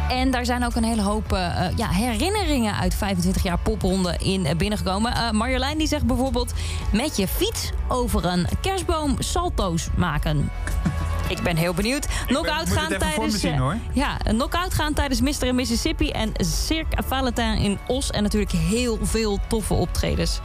En 0.09 0.31
daar 0.31 0.45
zijn 0.45 0.65
ook 0.65 0.75
een 0.75 0.83
hele 0.83 1.01
hoop 1.01 1.33
eh, 1.33 1.65
eh, 1.65 1.77
ja, 1.77 1.89
herinneringen 1.89 2.75
uit 2.75 2.95
25 2.95 3.43
jaar 3.43 3.57
popronde 3.57 4.15
in 4.17 4.45
eh, 4.45 4.55
binnengekomen. 4.55 5.13
Eh, 5.15 5.31
Marjolein 5.31 5.77
die 5.77 5.87
zegt 5.87 6.05
bijvoorbeeld... 6.05 6.53
met 6.91 7.17
je 7.17 7.27
fiets 7.27 7.69
over 7.87 8.25
een 8.25 8.47
kerstboom 8.61 9.15
salto's 9.19 9.87
maken. 9.95 10.49
Ik 11.27 11.41
ben 11.41 11.55
heel 11.55 11.73
benieuwd. 11.73 12.07
Knock-out 12.25 12.69
gaan 12.71 12.91
even 12.91 12.99
voor 13.01 13.07
me 13.09 13.15
tijdens... 13.15 13.39
zien, 13.39 13.53
eh, 13.53 13.59
hoor. 13.59 13.75
Ja, 13.91 14.17
een 14.23 14.35
knock-out 14.35 14.73
gaan 14.73 14.93
tijdens 14.93 15.21
Mr. 15.21 15.55
Mississippi 15.55 16.09
en 16.11 16.31
Cirque 16.37 17.03
Valentijn 17.07 17.57
in 17.57 17.79
Os. 17.87 18.11
En 18.11 18.23
natuurlijk 18.23 18.51
heel 18.51 18.99
veel 19.01 19.39
toffe 19.47 19.73
optredens. 19.73 20.39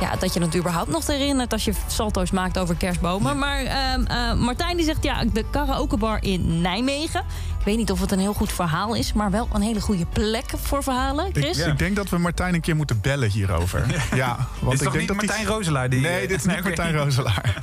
Ja, 0.00 0.16
dat 0.16 0.34
je 0.34 0.40
het 0.40 0.56
überhaupt 0.56 0.90
nog 0.90 1.06
herinnert 1.06 1.52
als 1.52 1.64
je 1.64 1.72
salto's 1.86 2.30
maakt 2.30 2.58
over 2.58 2.74
kerstbomen. 2.74 3.38
Maar 3.38 3.58
ehm, 3.64 4.04
eh, 4.04 4.34
Martijn 4.34 4.76
die 4.76 4.84
zegt 4.86 5.02
ja, 5.04 5.24
de 5.32 5.44
karaokebar 5.50 6.18
in 6.22 6.60
Nijmegen. 6.60 7.20
Ik 7.58 7.64
weet 7.64 7.76
niet 7.76 7.90
of 7.90 8.00
het 8.00 8.12
een 8.12 8.18
heel 8.18 8.32
goed 8.34 8.52
verhaal 8.52 8.94
is, 8.94 9.12
maar 9.12 9.30
wel 9.30 9.48
een 9.52 9.62
hele 9.62 9.80
goede 9.80 10.06
plek 10.06 10.44
voor 10.62 10.82
verhalen. 10.82 11.26
Ik, 11.26 11.36
Chris? 11.36 11.58
ik 11.58 11.78
denk 11.78 11.96
dat 11.96 12.08
we 12.08 12.18
Martijn 12.18 12.54
een 12.54 12.60
keer 12.60 12.76
moeten 12.76 13.00
bellen 13.00 13.30
hierover. 13.30 13.86
Ja, 14.14 14.36
want 14.60 14.72
is 14.72 14.78
ik 14.78 14.84
toch 14.84 14.92
denk 14.94 14.94
niet 14.94 15.06
dat 15.08 15.16
Martijn 15.16 15.46
Roselaar 15.46 15.88
die- 15.90 16.00
Nee, 16.00 16.26
dit 16.28 16.38
is 16.38 16.44
Nee, 16.46 16.54
niet. 16.56 16.64
Martijn 16.64 16.94
Roselaar. 16.96 17.62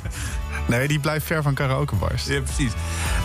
Nee, 0.67 0.87
die 0.87 0.99
blijft 0.99 1.25
ver 1.25 1.43
van 1.43 1.53
karaokebars. 1.53 2.25
Ja, 2.25 2.41
precies. 2.41 2.71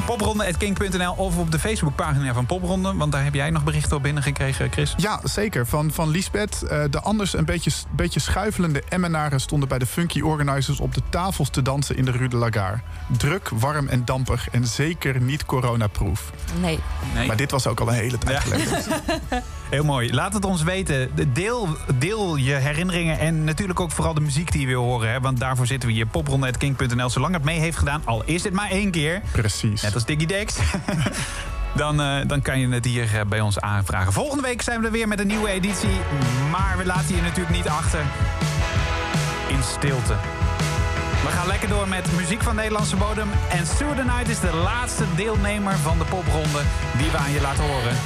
Popronde.kink.nl 0.07 1.13
of 1.13 1.37
op 1.37 1.53
de 1.53 1.59
Facebookpagina 1.59 2.33
van 2.33 2.47
Popronde. 2.47 2.95
Want 2.95 3.13
daar 3.13 3.25
heb 3.25 3.35
jij 3.35 3.51
nog 3.51 3.65
berichten 3.65 3.97
op 3.97 4.03
binnengekregen, 4.03 4.73
Chris. 4.73 4.95
Ja, 4.97 5.21
zeker. 5.25 5.67
Van, 5.67 5.91
van 5.91 6.09
Lisbeth. 6.09 6.63
Eh, 6.63 6.83
de 6.91 7.01
anders 7.01 7.37
een 7.37 7.45
beetje, 7.45 7.71
beetje 7.91 8.21
schuifelende 8.21 8.83
Emmenaren 8.89 9.41
stonden 9.41 9.69
bij 9.69 9.79
de 9.79 9.87
Funky 9.87 10.21
Organizers 10.21 10.81
op 10.81 10.95
de 10.95 11.03
tafels 11.11 11.51
te 11.51 11.63
dansen 11.63 11.97
in 11.97 12.05
de 12.05 12.11
Rue 12.11 12.29
de 12.29 12.37
Lagarde. 12.37 12.81
Druk, 13.19 13.49
warm 13.49 13.89
en 13.89 14.05
dampig 14.05 14.51
en 14.51 14.67
zeker 14.67 15.21
niet 15.21 15.45
coronaproof. 15.45 16.31
Nee. 16.61 16.79
Nee. 17.15 17.27
Maar 17.27 17.37
dit 17.37 17.51
was 17.51 17.67
ook 17.67 17.81
al 17.81 17.89
een 17.89 17.95
hele 17.95 18.19
tijd 18.19 18.39
geleden. 18.39 18.79
Heel 19.71 19.85
mooi. 19.85 20.15
Laat 20.15 20.33
het 20.33 20.45
ons 20.45 20.63
weten. 20.63 21.11
Deel, 21.33 21.69
deel 21.99 22.37
je 22.37 22.53
herinneringen 22.53 23.19
en 23.19 23.45
natuurlijk 23.45 23.81
ook 23.81 23.91
vooral 23.91 24.15
de 24.15 24.21
muziek 24.21 24.53
die 24.53 24.61
je 24.61 24.67
wil 24.67 24.83
horen. 24.83 25.11
Hè? 25.11 25.21
Want 25.21 25.39
daarvoor 25.39 25.67
zitten 25.67 25.89
we 25.89 25.95
hier 25.95 26.07
popronde.kink.nl. 26.07 27.09
Zolang 27.27 27.45
het 27.45 27.55
mee 27.55 27.65
heeft 27.65 27.79
gedaan, 27.79 28.03
al 28.05 28.23
is 28.25 28.45
het 28.45 28.53
maar 28.53 28.71
één 28.71 28.91
keer. 28.91 29.23
Precies. 29.33 29.83
Net 29.83 29.95
als 29.95 30.05
Diggy 30.05 30.27
Dex. 30.27 30.57
Dan, 31.75 32.01
eh, 32.01 32.17
dan 32.27 32.43
kan 32.43 32.59
je 32.59 32.69
het 32.69 32.85
hier 32.85 33.15
eh, 33.15 33.21
bij 33.29 33.41
ons 33.41 33.61
aanvragen. 33.61 34.13
Volgende 34.13 34.43
week 34.43 34.63
zijn 34.63 34.81
we 34.81 34.87
er 34.87 34.93
weer 34.93 35.09
met 35.09 35.19
een 35.19 35.27
nieuwe 35.27 35.49
editie. 35.49 35.97
Maar 36.51 36.75
we 36.79 36.85
laten 36.85 37.17
je 37.17 37.23
natuurlijk 37.23 37.57
niet 37.57 37.69
achter 37.69 38.01
in 39.49 39.63
stilte. 39.63 40.15
We 41.23 41.29
gaan 41.29 41.47
lekker 41.47 41.69
door 41.69 41.89
met 41.89 42.13
muziek 42.17 42.43
van 42.43 42.55
Nederlandse 42.55 42.97
bodem. 42.97 43.29
En 43.51 43.67
Sue 43.67 43.95
the 43.95 44.05
Night 44.05 44.29
is 44.29 44.41
de 44.41 44.55
laatste 44.55 45.05
deelnemer 45.17 45.77
van 45.77 45.99
de 45.99 46.05
popronde 46.05 46.61
die 46.99 47.11
we 47.11 47.17
aan 47.17 47.33
je 47.33 47.41
laten 47.41 47.65
horen. 47.65 47.97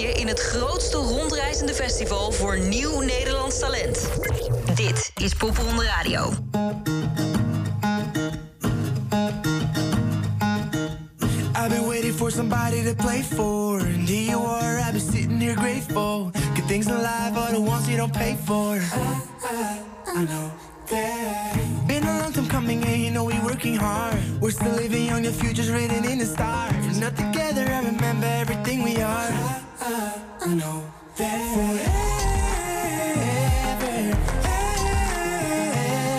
Plekje 0.00 0.20
in 0.20 0.28
het 0.28 0.40
grootste 0.40 0.96
rondreizende 0.96 1.74
festival 1.74 2.32
voor 2.32 2.58
nieuw 2.58 3.00
Nederlands 3.00 3.58
talent. 3.58 4.08
Dit 4.74 5.10
is 5.14 5.34
Popronde 5.34 5.84
Radio. 5.84 6.32
I've 11.54 11.68
been 11.68 11.86
waiting 11.86 12.14
for 12.14 12.30
somebody 12.30 12.82
to 12.82 12.94
play 12.94 13.22
for. 13.22 13.78
And 13.78 14.08
here 14.08 14.30
you 14.30 14.46
are, 14.46 14.78
I've 14.78 14.92
been 14.92 15.12
sitting 15.12 15.40
here 15.40 15.54
grateful. 15.54 16.30
Good 16.54 16.66
things 16.66 16.86
in 16.86 16.94
life 16.94 17.36
are 17.36 17.52
the 17.52 17.60
ones 17.60 17.88
you 17.88 17.96
don't 17.96 18.12
pay 18.12 18.36
for. 18.44 18.78
I, 18.78 19.22
I, 19.44 19.82
I 20.14 20.24
know 20.24 20.50
that. 20.90 21.86
Been 21.86 22.04
a 22.04 22.20
long 22.20 22.32
time 22.32 22.48
coming, 22.48 22.84
and 22.84 23.02
you 23.02 23.10
know 23.10 23.24
we 23.24 23.38
working 23.44 23.76
hard. 23.76 24.16
We're 24.40 24.52
still 24.52 24.74
living 24.74 25.06
young, 25.06 25.22
the 25.22 25.32
future's 25.32 25.70
written 25.70 26.04
in 26.04 26.18
the 26.18 26.26
stars. 26.26 26.98
Not 26.98 27.16
together, 27.16 27.64
I 27.68 27.82
remember 27.84 28.26
everything 28.26 28.82
we 28.82 29.02
are. 29.02 29.69
Know 30.50 30.82
that. 31.16 31.38
Forever, 31.54 31.86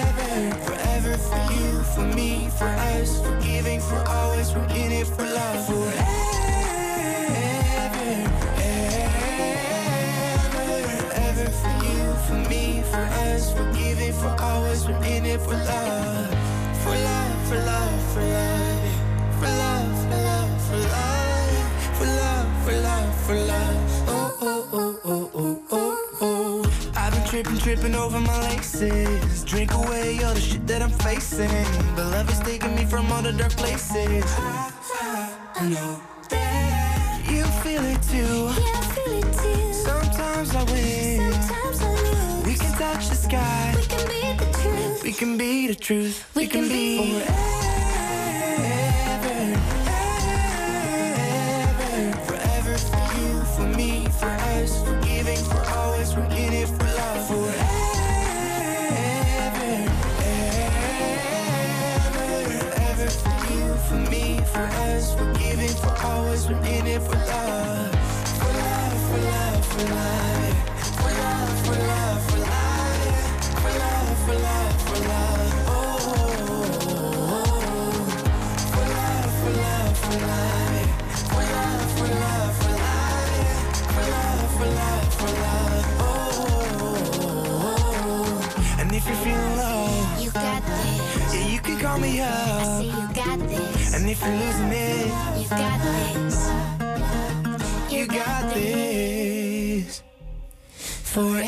ever, 0.07 0.55
forever 0.63 1.13
for 1.17 1.41
you, 1.51 1.83
for 1.93 2.07
me, 2.15 2.47
for 2.57 2.63
us, 2.65 3.19
for 3.19 3.35
giving, 3.41 3.81
for 3.81 4.01
always, 4.07 4.53
we're 4.55 4.63
in 4.69 4.93
it 4.93 5.07
for 5.07 5.25
love. 5.25 5.65
Forever, 5.67 5.91
ever, 10.31 11.13
ever 11.13 11.49
for 11.49 11.73
you, 11.83 12.13
for 12.25 12.39
me, 12.49 12.83
for 12.89 13.03
us, 13.27 13.51
for 13.51 13.67
giving, 13.73 14.13
for 14.13 14.33
always, 14.39 14.87
we're 14.87 15.03
in 15.03 15.25
it 15.25 15.41
for 15.41 15.57
love. 15.57 16.29
For 16.83 16.95
love, 16.95 17.47
for 17.49 17.57
love, 17.57 18.01
for 18.13 18.23
love, 18.23 18.70
tripping, 27.43 27.59
tripping 27.59 27.95
over 27.95 28.19
my 28.19 28.39
laces. 28.49 29.43
Drink 29.43 29.73
away 29.73 30.23
all 30.23 30.33
the 30.33 30.39
shit 30.39 30.65
that 30.67 30.81
I'm 30.81 30.91
facing. 30.91 31.49
But 31.95 32.11
love 32.11 32.29
is 32.29 32.39
taking 32.39 32.75
me 32.75 32.85
from 32.85 33.11
all 33.11 33.21
the 33.21 33.31
dark 33.31 33.51
places. 33.51 34.23
I, 34.37 34.71
I, 35.01 35.63
I 35.63 35.69
know 35.69 36.01
that 36.29 37.21
you 37.29 37.43
feel 37.63 37.83
it 37.83 38.01
too. 38.03 38.17
Yeah, 38.17 38.71
I 38.73 38.81
feel 38.95 39.13
it 39.13 39.33
too. 39.41 39.73
Sometimes 39.73 40.55
I 40.55 40.63
win. 40.65 41.33
Sometimes 41.33 41.81
I 41.81 41.89
lose. 41.93 42.45
We 42.45 42.53
can 42.55 42.77
touch 42.77 43.09
the 43.09 43.15
sky. 43.15 43.75
We 43.75 43.83
can 43.87 44.07
be 44.07 44.37
the 44.37 44.55
truth. 44.61 45.03
We 45.03 45.13
can 45.13 45.37
be 45.37 45.67
the 45.67 45.75
truth. 45.75 46.35
We, 46.35 46.47
can, 46.47 46.67
be 46.67 47.21
forever. 47.21 47.60
Us, 65.01 65.13
for 65.15 65.33
giving, 65.33 65.69
for 65.69 65.93
always, 66.05 66.47
we're 66.47 66.57
in 66.57 66.87
it 66.87 67.01
for 67.01 67.15
love. 67.15 67.91
For 68.39 68.51
love, 68.61 69.01
for 69.09 69.17
love, 69.17 69.65
for 69.65 69.83
love, 69.93 70.57
for 70.97 71.11
love, 71.21 71.65
for 71.65 71.87
love. 71.87 72.30
And 94.01 94.09
if 94.09 94.19
you're 94.19 94.35
losing 94.35 94.71
it, 94.71 95.13
you 95.37 95.47
got 95.47 95.79
this. 96.17 96.49
You 97.93 98.07
got 98.07 98.51
this. 98.51 100.01
Forever, 100.65 101.45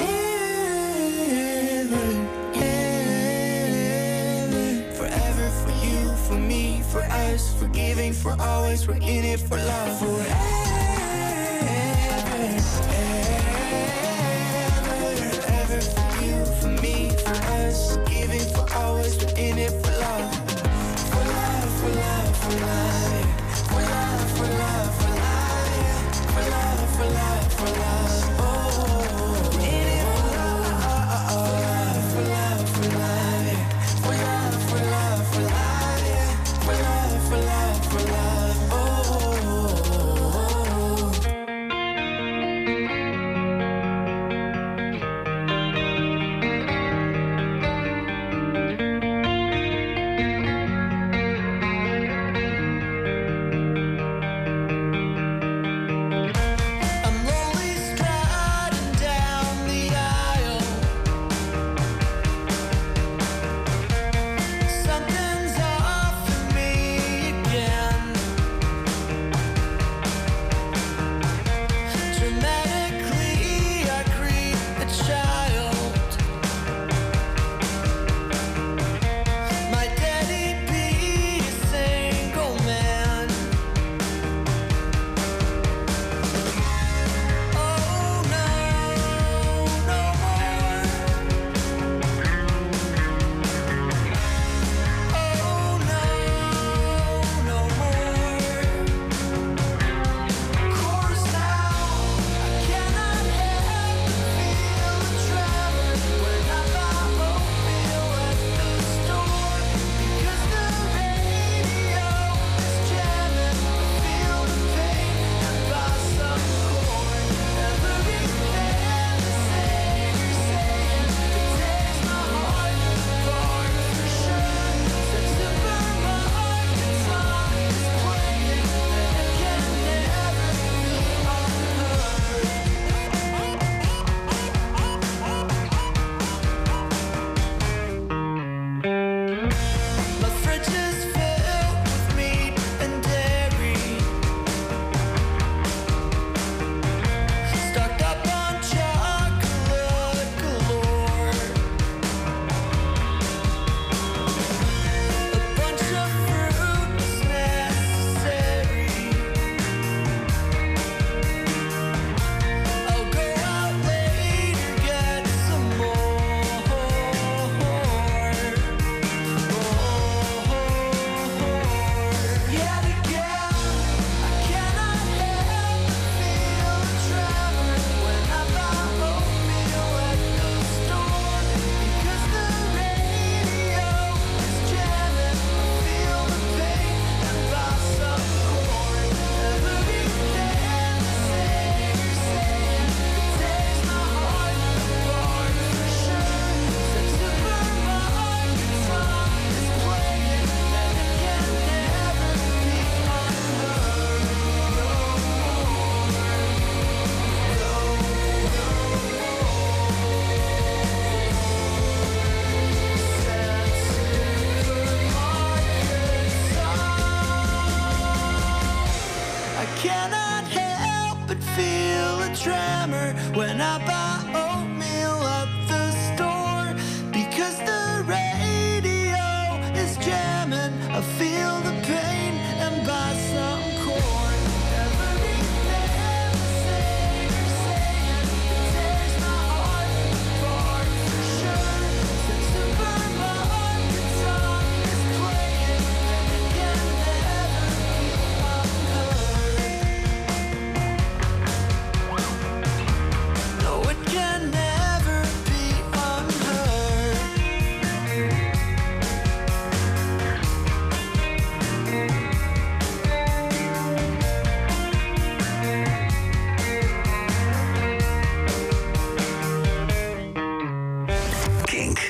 ever, 2.54 3.24
forever 4.94 5.50
for 5.50 5.72
you, 5.84 6.16
for 6.28 6.36
me, 6.36 6.84
for 6.92 7.02
us, 7.02 7.60
for 7.60 7.68
giving, 7.70 8.14
for 8.14 8.40
always, 8.40 8.88
we're 8.88 8.98
in 8.98 9.26
it 9.26 9.40
for 9.40 9.58
love. 9.58 9.98
Forever, 9.98 10.53